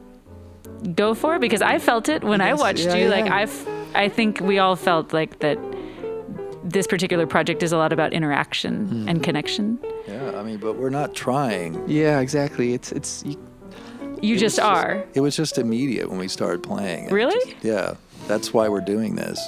go 0.94 1.14
for? 1.14 1.38
Because 1.38 1.62
I 1.62 1.78
felt 1.78 2.08
it 2.08 2.22
when 2.24 2.40
I 2.40 2.48
Yes, 2.50 2.60
watched 2.60 2.86
yeah, 2.86 2.94
you. 2.96 3.04
yeah. 3.04 3.10
Like 3.22 3.30
I've, 3.30 3.68
I 3.94 4.08
think 4.08 4.40
we 4.40 4.58
all 4.58 4.76
felt 4.76 5.12
like 5.12 5.40
that. 5.40 5.58
This 6.64 6.86
particular 6.86 7.26
project 7.26 7.62
is 7.62 7.72
a 7.72 7.78
lot 7.78 7.92
about 7.94 8.12
interaction 8.12 8.86
Hmm. 8.88 9.08
and 9.08 9.22
connection. 9.22 9.78
Yeah, 10.06 10.38
I 10.38 10.42
mean, 10.42 10.58
but 10.58 10.74
we're 10.76 10.90
not 10.90 11.14
trying. 11.14 11.82
Yeah, 11.88 12.20
exactly. 12.20 12.74
It's, 12.74 12.92
it's, 12.92 13.24
you, 13.24 13.36
You 14.22 14.36
It 14.36 14.38
just 14.38 14.58
was 14.58 14.64
are. 14.64 15.04
It 15.14 15.20
was 15.20 15.36
just 15.36 15.58
immediate 15.58 16.08
when 16.10 16.18
we 16.18 16.28
started 16.28 16.62
playing. 16.62 17.08
Really? 17.10 17.38
just- 17.52 17.64
yeah, 17.64 17.94
that's 18.26 18.52
why 18.52 18.68
we're 18.68 18.80
doing 18.80 19.14
this. 19.16 19.40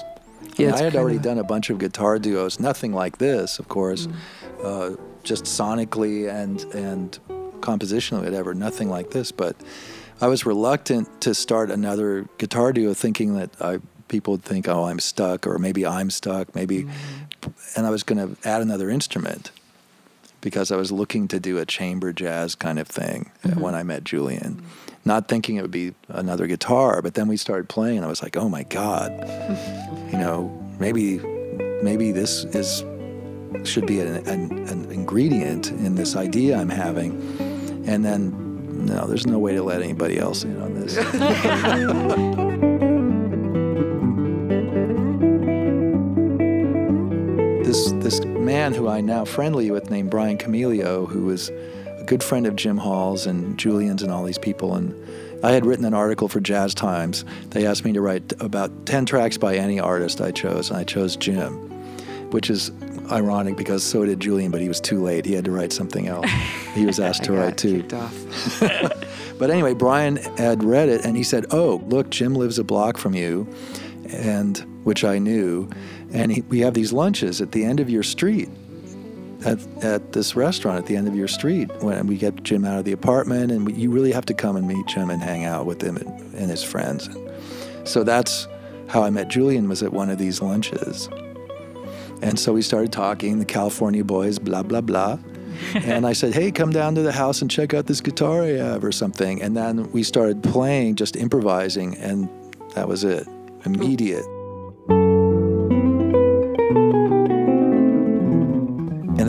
Yeah, 0.57 0.67
And 0.67 0.73
it's 0.75 0.81
I 0.81 0.85
had 0.85 0.97
already 0.97 1.17
kinda- 1.17 1.29
done 1.31 1.39
a 1.39 1.45
bunch 1.45 1.71
of 1.71 1.79
guitar 1.79 2.19
duos, 2.19 2.61
nothing 2.61 2.93
like 2.93 3.19
this, 3.19 3.59
of 3.59 3.69
course, 3.69 4.07
Mm. 4.07 4.65
uh, 4.65 4.97
just 5.23 5.45
sonically 5.45 6.29
and 6.33 6.65
and 6.75 7.19
compositionally, 7.61 8.25
whatever, 8.25 8.55
nothing 8.55 8.89
like 8.89 9.11
this. 9.11 9.33
But 9.33 9.55
I 10.21 10.29
was 10.29 10.47
reluctant 10.47 11.09
to 11.23 11.35
start 11.35 11.71
another 11.71 12.27
guitar 12.39 12.73
duo, 12.73 12.95
thinking 12.95 13.35
that 13.35 13.51
I 13.61 13.79
people 14.09 14.33
would 14.33 14.43
think, 14.43 14.67
oh, 14.69 14.85
I'm 14.85 14.99
stuck, 14.99 15.47
or 15.47 15.59
maybe 15.59 15.87
I'm 15.87 16.11
stuck, 16.11 16.53
maybe, 16.55 16.85
Mm. 16.85 17.53
and 17.77 17.87
I 17.87 17.91
was 17.91 18.03
going 18.03 18.19
to 18.19 18.49
add 18.49 18.61
another 18.61 18.91
instrument 18.91 19.51
because 20.41 20.71
I 20.71 20.77
was 20.77 20.91
looking 20.91 21.29
to 21.29 21.41
do 21.41 21.59
a 21.59 21.67
chamber 21.67 22.13
jazz 22.13 22.55
kind 22.55 22.79
of 22.79 22.89
thing 22.89 23.31
uh, 23.45 23.51
when 23.51 23.75
I 23.75 23.83
met 23.83 24.05
Julian. 24.05 24.63
Not 25.05 25.29
thinking 25.29 25.57
it 25.57 25.63
would 25.63 25.71
be 25.71 25.95
another 26.09 26.47
guitar, 26.47 27.01
but 27.03 27.15
then 27.15 27.27
we 27.27 27.37
started 27.37 27.69
playing, 27.69 27.97
and 27.99 28.05
I 28.05 28.09
was 28.09 28.23
like, 28.23 28.37
"Oh 28.37 28.49
my 28.49 28.65
god!" 28.65 29.11
you 30.13 30.19
know, 30.19 30.51
maybe, 30.79 31.19
maybe 31.83 32.13
this 32.13 32.45
is 32.45 32.85
should 33.65 33.87
be 33.87 34.01
an, 34.01 34.27
an, 34.29 34.69
an 34.69 34.91
ingredient 34.91 35.71
in 35.71 35.95
this 35.95 36.17
idea 36.17 36.57
I'm 36.59 36.69
having. 36.69 37.13
And 37.87 38.05
then, 38.05 38.87
no, 38.87 39.07
there's 39.07 39.27
no 39.27 39.39
way 39.39 39.55
to 39.55 39.63
let 39.63 39.83
anybody 39.83 40.19
else 40.19 40.45
in 40.45 40.61
on 40.61 40.75
this. 40.75 40.97
man 48.41 48.75
who 48.75 48.89
I 48.89 49.01
now 49.01 49.25
friendly 49.25 49.71
with 49.71 49.91
named 49.91 50.11
Brian 50.11 50.39
Camelio, 50.39 51.07
who 51.07 51.25
was 51.27 51.51
a 51.51 52.05
good 52.07 52.23
friend 52.23 52.47
of 52.47 52.57
Jim 52.57 52.79
Hall's 52.79 53.27
and 53.27 53.59
Julian's 53.59 54.03
and 54.03 54.11
all 54.11 54.25
these 54.25 54.39
people, 54.39 54.75
and 54.75 54.95
I 55.45 55.53
had 55.53 55.65
written 55.65 55.85
an 55.85 55.95
article 55.95 56.29
for 56.29 56.41
Jazz 56.41 56.75
Times. 56.75 57.25
They 57.51 57.67
asked 57.67 57.85
me 57.85 57.93
to 57.93 58.01
write 58.01 58.33
about 58.41 58.87
ten 58.87 59.07
tracks 59.07 59.37
by 59.37 59.57
any 59.57 59.79
artist 59.79 60.21
I 60.21 60.31
chose, 60.31 60.71
and 60.71 60.79
I 60.79 60.85
chose 60.85 61.17
Jim, 61.17 61.53
which 62.31 62.51
is 62.51 62.71
ironic 63.11 63.57
because 63.57 63.83
so 63.83 64.05
did 64.05 64.21
Julian, 64.21 64.51
but 64.51 64.61
he 64.61 64.69
was 64.69 64.81
too 64.81 65.03
late. 65.03 65.25
He 65.27 65.35
had 65.35 65.45
to 65.45 65.51
write 65.51 65.73
something 65.73 66.07
else. 66.09 66.31
He 66.75 66.87
was 66.87 67.01
asked 67.01 67.25
to 67.25 67.33
write 67.33 67.59
too. 67.59 67.83
But 69.41 69.51
anyway, 69.51 69.73
Brian 69.73 70.17
had 70.37 70.63
read 70.63 70.91
it 70.91 71.07
and 71.07 71.17
he 71.17 71.23
said, 71.23 71.47
"Oh, 71.51 71.83
look, 71.89 72.11
Jim 72.11 72.35
lives 72.35 72.59
a 72.59 72.65
block 72.65 72.99
from 72.99 73.15
you," 73.15 73.49
and 74.11 74.59
which 74.85 75.03
I 75.03 75.19
knew, 75.19 75.71
and 76.13 76.33
he, 76.33 76.43
we 76.43 76.61
have 76.61 76.75
these 76.75 76.93
lunches 76.93 77.41
at 77.41 77.53
the 77.53 77.65
end 77.65 77.81
of 77.81 77.89
your 77.91 78.03
street. 78.03 78.49
At, 79.45 79.59
at 79.83 80.13
this 80.13 80.37
restaurant 80.37 80.81
at 80.81 80.87
the 80.87 80.97
end 80.97 81.09
of 81.09 81.15
your 81.15 81.29
street, 81.29 81.71
when 81.81 82.07
we 82.07 82.19
get 82.19 82.43
Jim 82.43 82.63
out 82.67 82.79
of 82.79 82.85
the 82.85 82.93
apartment, 82.93 83.51
and 83.51 83.67
we, 83.67 83.73
you 83.73 83.91
really 83.91 84.13
have 84.13 84.27
to 84.27 84.35
come 84.35 84.55
and 84.55 84.69
meet 84.69 84.87
Jim 84.87 85.09
and 85.09 85.23
hang 85.23 85.47
out 85.47 85.65
with 85.65 85.83
him 85.83 85.97
and, 85.97 86.35
and 86.35 86.51
his 86.51 86.63
friends. 86.63 87.09
So 87.85 88.05
that's 88.05 88.47
how 88.89 89.03
I 89.03 89.09
met 89.09 89.29
Julian 89.29 89.67
was 89.67 89.83
at 89.83 89.93
one 89.93 90.11
of 90.11 90.19
these 90.19 90.43
lunches. 90.43 91.09
And 92.23 92.39
so 92.39 92.53
we 92.53 92.61
started 92.61 92.93
talking, 92.93 93.39
the 93.39 93.47
California 93.47 94.05
boys, 94.05 94.39
blah, 94.39 94.63
blah, 94.63 94.83
blah. 94.83 95.19
and 95.75 96.07
I 96.07 96.13
said, 96.13 96.35
hey, 96.35 96.51
come 96.51 96.71
down 96.71 96.95
to 96.97 97.03
the 97.03 97.13
house 97.13 97.41
and 97.41 97.51
check 97.51 97.73
out 97.73 97.87
this 97.87 98.01
guitar 98.01 98.43
I 98.43 98.57
have 98.59 98.85
or 98.85 98.93
something. 98.93 99.41
And 99.41 99.57
then 99.57 99.91
we 99.93 100.03
started 100.03 100.43
playing, 100.43 100.97
just 100.97 101.17
improvising, 101.17 101.97
and 101.97 102.29
that 102.75 102.89
was 102.89 103.05
it. 103.05 103.27
Immediate. 103.65 104.25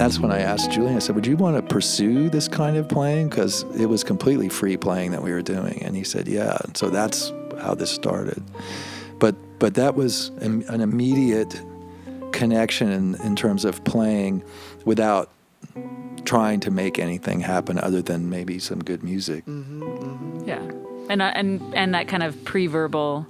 That's 0.02 0.18
when 0.18 0.32
I 0.32 0.40
asked 0.40 0.72
Julian, 0.72 0.96
I 0.96 1.00
said, 1.00 1.14
would 1.14 1.28
you 1.28 1.38
want 1.38 1.58
to 1.58 1.62
pursue 1.62 2.28
this 2.30 2.48
kind 2.48 2.76
of 2.76 2.90
playing? 2.90 3.30
Because 3.30 3.62
it 3.80 3.86
was 3.86 4.04
completely 4.04 4.50
free 4.50 4.76
playing 4.76 5.12
that 5.12 5.22
we 5.22 5.32
were 5.32 5.44
doing. 5.44 5.84
And 5.84 5.96
he 5.96 6.04
said, 6.04 6.28
yeah. 6.28 6.58
And 6.64 6.76
so 6.76 6.90
that's 6.90 7.32
how 7.60 7.76
this 7.76 7.92
started. 7.92 8.42
But, 9.20 9.36
but 9.60 9.76
that 9.76 9.94
was 9.94 10.30
an, 10.40 10.64
an 10.70 10.82
immediate 10.82 11.62
connection 12.32 12.90
in, 12.90 13.16
in 13.22 13.36
terms 13.36 13.64
of 13.64 13.84
playing 13.84 14.44
without 14.86 15.30
trying 16.26 16.60
to 16.62 16.72
make 16.72 16.98
anything 16.98 17.40
happen 17.40 17.78
other 17.78 18.02
than 18.02 18.28
maybe 18.28 18.58
some 18.58 18.84
good 18.84 19.04
music. 19.04 19.46
Mm-hmm, 19.46 19.84
mm-hmm. 19.84 20.50
Yeah, 20.50 20.62
and 21.10 21.22
uh, 21.22 21.32
and 21.36 21.62
and 21.76 21.94
that 21.94 22.08
kind 22.08 22.24
of 22.24 22.44
pre-verbal 22.44 23.28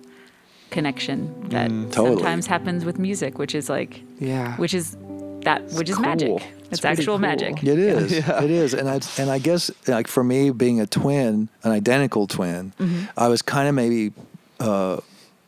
connection 0.69 1.49
that 1.49 1.69
mm, 1.69 1.91
Totally. 1.91 2.17
sometimes 2.17 2.47
happens 2.47 2.85
with 2.85 2.99
music, 2.99 3.37
which 3.37 3.55
is 3.55 3.69
like, 3.69 4.01
Yeah. 4.19 4.55
which 4.57 4.73
is 4.73 4.95
that 5.43 5.63
which 5.73 5.89
is 5.89 5.95
cool. 5.95 6.05
magic. 6.05 6.43
It's 6.71 6.79
It's, 6.79 6.85
actual 6.85 7.13
cool. 7.15 7.19
magic. 7.19 7.63
It 7.63 7.79
is. 7.93 8.11
It 8.13 8.51
is. 8.51 8.73
And 8.73 8.89
I 8.89 8.99
and 9.17 9.29
I 9.29 9.39
guess 9.39 9.69
like 9.87 10.07
for 10.07 10.23
me 10.23 10.49
being 10.51 10.79
a 10.81 10.85
twin, 10.87 11.49
an 11.63 11.71
identical 11.71 12.27
twin, 12.27 12.73
I 13.17 13.27
was 13.27 13.41
kind 13.41 13.67
of 13.69 13.75
maybe 13.75 14.11
uh, 14.59 14.97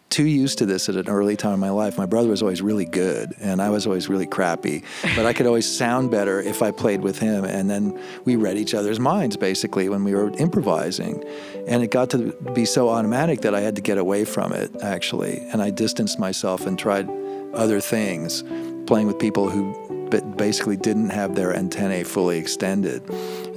too 0.09 0.25
used 0.27 0.59
to 0.59 0.65
this 0.67 0.89
at 0.89 0.95
an 0.95 1.07
early 1.09 1.35
time 1.35 1.55
in 1.55 1.59
my 1.59 1.71
life. 1.71 1.97
My 1.97 2.05
brother 2.05 2.29
was 2.29 2.41
always 2.43 2.61
really 2.61 2.85
good, 2.85 3.33
and 3.39 3.59
I 3.61 3.69
was 3.69 3.87
always 3.87 4.07
really 4.09 4.27
crappy. 4.27 4.83
But 5.15 5.25
I 5.25 5.33
could 5.33 5.47
always 5.47 5.67
sound 5.67 6.11
better 6.11 6.39
if 6.39 6.61
I 6.61 6.69
played 6.69 7.01
with 7.01 7.17
him, 7.17 7.45
and 7.45 7.67
then 7.67 7.99
we 8.23 8.35
read 8.35 8.57
each 8.57 8.75
other's 8.75 8.99
minds 8.99 9.37
basically 9.37 9.89
when 9.89 10.03
we 10.03 10.13
were 10.13 10.29
improvising, 10.37 11.23
and 11.67 11.81
it 11.81 11.89
got 11.89 12.11
to 12.11 12.31
be 12.53 12.65
so 12.65 12.89
automatic 12.89 13.41
that 13.41 13.55
I 13.55 13.61
had 13.61 13.75
to 13.77 13.81
get 13.81 13.97
away 13.97 14.23
from 14.25 14.53
it 14.53 14.69
actually, 14.83 15.39
and 15.51 15.61
I 15.63 15.71
distanced 15.71 16.19
myself 16.19 16.67
and 16.67 16.77
tried 16.77 17.09
other 17.55 17.79
things, 17.81 18.43
playing 18.85 19.07
with 19.07 19.17
people 19.17 19.49
who 19.49 19.73
but 20.09 20.37
basically 20.37 20.77
didn't 20.77 21.09
have 21.09 21.35
their 21.35 21.55
antennae 21.55 22.03
fully 22.03 22.37
extended, 22.37 23.01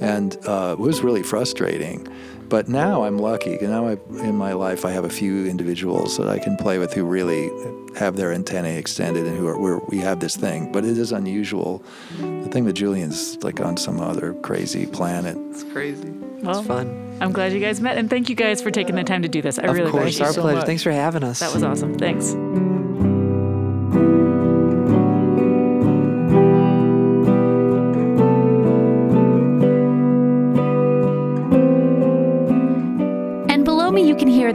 and 0.01 0.37
uh, 0.47 0.75
it 0.77 0.79
was 0.79 1.01
really 1.01 1.23
frustrating. 1.23 2.07
But 2.49 2.69
now 2.69 3.03
I'm 3.03 3.17
lucky. 3.17 3.57
Now 3.61 3.87
I, 3.87 3.97
in 4.19 4.35
my 4.35 4.53
life, 4.53 4.85
I 4.85 4.91
have 4.91 5.03
a 5.03 5.09
few 5.09 5.45
individuals 5.47 6.17
that 6.17 6.29
I 6.29 6.39
can 6.39 6.55
play 6.55 6.77
with 6.77 6.93
who 6.93 7.03
really 7.03 7.49
have 7.97 8.15
their 8.15 8.31
antennae 8.31 8.77
extended 8.77 9.27
and 9.27 9.37
who 9.37 9.47
are 9.47 9.59
where 9.59 9.79
we 9.89 9.97
have 9.97 10.21
this 10.21 10.37
thing. 10.37 10.71
But 10.71 10.85
it 10.85 10.97
is 10.97 11.11
unusual. 11.11 11.83
The 12.19 12.47
thing 12.49 12.63
that 12.65 12.73
Julian's 12.73 13.37
like 13.43 13.59
on 13.59 13.75
some 13.75 13.99
other 13.99 14.33
crazy 14.35 14.85
planet. 14.85 15.37
It's 15.49 15.63
crazy. 15.63 16.09
Well, 16.41 16.59
it's 16.59 16.67
fun. 16.67 17.17
I'm 17.19 17.33
glad 17.33 17.51
you 17.51 17.59
guys 17.59 17.81
met, 17.81 17.97
and 17.97 18.09
thank 18.09 18.29
you 18.29 18.35
guys 18.35 18.61
for 18.61 18.71
taking 18.71 18.95
the 18.95 19.03
time 19.03 19.23
to 19.23 19.27
do 19.27 19.41
this. 19.41 19.59
I 19.59 19.63
of 19.63 19.73
really 19.73 19.91
course, 19.91 20.03
appreciate 20.03 20.23
our 20.25 20.29
it. 20.29 20.33
so 20.35 20.41
pleasure. 20.41 20.57
much. 20.57 20.65
Thanks 20.67 20.83
for 20.83 20.91
having 20.91 21.23
us. 21.23 21.39
That 21.39 21.53
was 21.53 21.63
awesome. 21.63 21.95
Thanks. 21.95 22.76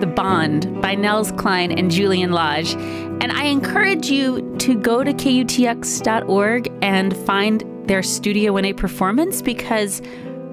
The 0.02 0.08
Bond 0.08 0.82
by 0.82 0.96
Nels 0.96 1.30
Cline 1.30 1.70
and 1.70 1.88
Julian 1.88 2.32
Lage. 2.32 2.74
And 2.74 3.30
I 3.30 3.44
encourage 3.44 4.10
you 4.10 4.56
to 4.58 4.74
go 4.74 5.04
to 5.04 5.12
kutx.org 5.12 6.72
and 6.82 7.16
find 7.18 7.62
their 7.86 8.02
Studio 8.02 8.56
in 8.56 8.64
a 8.64 8.72
performance 8.72 9.40
because 9.40 10.02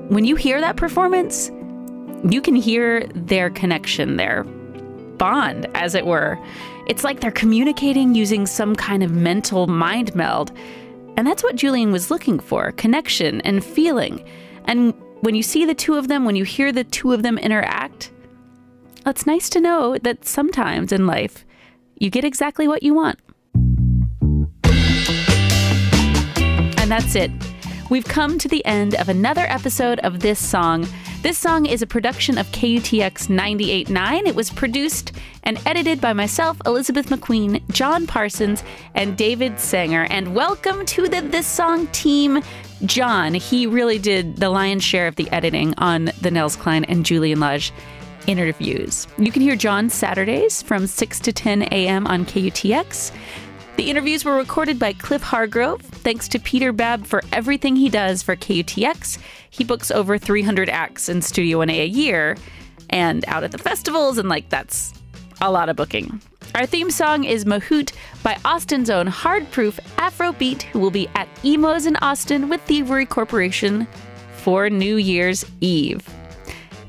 when 0.10 0.24
you 0.24 0.36
hear 0.36 0.62
that 0.62 0.76
performance, 0.76 1.50
you 2.30 2.44
can 2.44 2.56
hear 2.56 3.08
their 3.16 3.50
connection, 3.50 4.18
their 4.18 4.44
bond, 5.18 5.66
as 5.74 5.96
it 5.96 6.06
were. 6.06 6.38
It's 6.86 7.04
like 7.04 7.20
they're 7.20 7.32
communicating 7.32 8.14
using 8.14 8.46
some 8.46 8.76
kind 8.76 9.02
of 9.02 9.14
mental 9.14 9.66
mind 9.66 10.14
meld. 10.14 10.52
And 11.18 11.26
that's 11.26 11.42
what 11.42 11.56
Julian 11.56 11.92
was 11.92 12.12
looking 12.12 12.40
for 12.40 12.72
connection 12.74 13.42
and 13.42 13.66
feeling. 13.66 14.24
And 14.66 14.94
when 15.22 15.34
you 15.34 15.42
see 15.42 15.66
the 15.66 15.74
two 15.74 15.96
of 15.96 16.08
them, 16.08 16.24
when 16.24 16.36
you 16.36 16.44
hear 16.44 16.72
the 16.72 16.84
two 16.84 17.14
of 17.14 17.24
them 17.24 17.40
interact, 17.40 18.12
it's 19.06 19.26
nice 19.26 19.50
to 19.50 19.62
know 19.62 19.98
that 20.04 20.26
sometimes 20.26 20.92
in 20.92 21.08
life, 21.08 21.46
you 21.98 22.10
get 22.10 22.24
exactly 22.24 22.68
what 22.68 22.84
you 22.84 22.94
want. 22.94 23.20
And 26.78 26.92
that's 26.92 27.16
it. 27.16 27.32
We've 27.90 28.06
come 28.06 28.38
to 28.38 28.48
the 28.48 28.64
end 28.66 28.96
of 28.96 29.10
another 29.10 29.46
episode 29.48 30.00
of 30.00 30.20
This 30.20 30.40
Song. 30.40 30.88
This 31.22 31.38
song 31.38 31.66
is 31.66 31.82
a 31.82 31.88
production 31.88 32.38
of 32.38 32.48
KUTX 32.52 33.28
98.9. 33.28 34.28
It 34.28 34.36
was 34.36 34.50
produced 34.50 35.12
and 35.44 35.60
edited 35.66 36.00
by 36.00 36.14
myself, 36.14 36.62
Elizabeth 36.66 37.08
McQueen, 37.08 37.68
John 37.72 38.08
Parsons, 38.08 38.64
and 38.96 39.18
David 39.18 39.60
Sanger. 39.60 40.08
And 40.10 40.36
welcome 40.36 40.86
to 40.86 41.08
the 41.08 41.22
This 41.22 41.48
Song 41.48 41.88
team, 41.88 42.42
John. 42.86 43.34
He 43.34 43.68
really 43.68 44.00
did 44.00 44.38
the 44.38 44.50
lion's 44.50 44.84
share 44.84 45.08
of 45.08 45.16
the 45.16 45.30
editing 45.32 45.74
on 45.78 46.12
the 46.22 46.32
Nels 46.32 46.56
Cline 46.56 46.86
and 46.86 47.06
Julian 47.06 47.40
Lage 47.40 47.74
interviews. 48.30 49.08
You 49.18 49.32
can 49.32 49.42
hear 49.42 49.56
John 49.56 49.90
Saturdays 49.90 50.62
from 50.62 50.86
6 50.86 51.20
to 51.22 51.34
10 51.34 51.64
a.m. 51.64 52.06
on 52.06 52.26
KUTX. 52.26 53.12
The 53.76 53.90
interviews 53.90 54.24
were 54.24 54.38
recorded 54.38 54.78
by 54.78 54.94
Cliff 54.94 55.24
Hargrove. 55.24 55.82
Thanks 55.82 56.28
to 56.28 56.40
Peter 56.40 56.72
Babb 56.72 57.08
for 57.08 57.24
everything 57.34 57.76
he 57.76 57.90
does 57.90 58.22
for 58.22 58.36
KUTX. 58.36 59.18
He 59.50 59.64
books 59.64 59.90
over 59.90 60.20
300 60.20 60.70
acts 60.70 61.10
in 61.10 61.24
Studio 61.24 61.60
1A 61.60 61.82
a 61.82 61.88
year 61.88 62.38
and 62.92 63.26
out 63.28 63.44
at 63.44 63.52
the 63.52 63.58
festivals, 63.58 64.20
and 64.20 64.30
like 64.30 64.48
that's 64.50 64.94
a 65.42 65.52
lot 65.52 65.70
of 65.70 65.76
booking. 65.76 66.22
Our 66.54 66.68
theme 66.68 66.92
song 66.92 67.24
is 67.24 67.46
Mahoot 67.46 67.94
by 68.22 68.38
Austin's 68.46 68.92
own 68.92 69.08
hardproof 69.08 69.80
Afrobeat, 69.98 70.64
who 70.64 70.80
will 70.80 70.92
be 70.92 71.08
at 71.16 71.28
Emo's 71.44 71.88
in 71.88 71.96
Austin 71.98 72.48
with 72.48 72.62
Thievery 72.62 73.08
Corporation 73.08 73.88
for 74.38 74.70
New 74.70 74.98
Year's 74.98 75.46
Eve. 75.62 76.08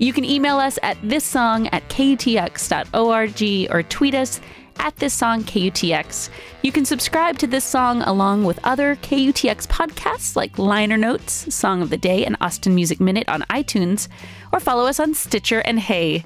You 0.01 0.15
can 0.15 0.25
email 0.25 0.57
us 0.57 0.79
at 0.83 0.97
thissong 1.03 1.69
at 1.73 1.87
kutx.org 1.91 3.71
or 3.71 3.83
tweet 3.83 4.15
us 4.15 4.41
at 4.79 4.97
this 4.97 5.13
song 5.13 5.45
KUTX. 5.45 6.31
You 6.63 6.73
can 6.73 6.87
subscribe 6.87 7.37
to 7.37 7.47
this 7.47 7.67
song 7.67 8.01
along 8.01 8.45
with 8.45 8.59
other 8.65 8.97
KUTX 8.97 9.67
podcasts 9.69 10.37
like 10.37 10.59
Liner 10.59 10.97
Notes, 10.97 11.55
Song 11.55 11.83
of 11.83 11.91
the 11.91 11.99
Day, 11.99 12.25
and 12.25 12.35
Austin 12.41 12.75
Music 12.75 12.99
Minute 12.99 13.29
on 13.29 13.43
iTunes, 13.51 14.09
or 14.53 14.59
follow 14.59 14.87
us 14.87 14.99
on 15.01 15.13
Stitcher 15.13 15.61
and 15.61 15.79
Hey. 15.79 16.25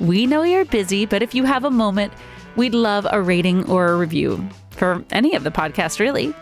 We 0.00 0.26
know 0.26 0.42
you're 0.42 0.66
busy, 0.66 1.06
but 1.06 1.22
if 1.22 1.34
you 1.34 1.44
have 1.44 1.64
a 1.64 1.70
moment, 1.70 2.12
we'd 2.56 2.74
love 2.74 3.06
a 3.10 3.22
rating 3.22 3.64
or 3.70 3.86
a 3.86 3.96
review 3.96 4.46
for 4.68 5.02
any 5.12 5.34
of 5.34 5.44
the 5.44 5.50
podcasts, 5.50 5.98
really. 5.98 6.34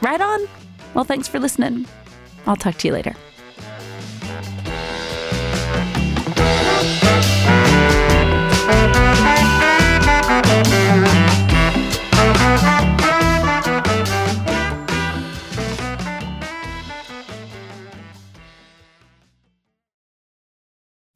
Right 0.00 0.20
on. 0.20 0.48
Well, 0.94 1.04
thanks 1.04 1.28
for 1.28 1.38
listening. 1.38 1.86
I'll 2.46 2.56
talk 2.56 2.76
to 2.78 2.88
you 2.88 2.94
later. 2.94 3.14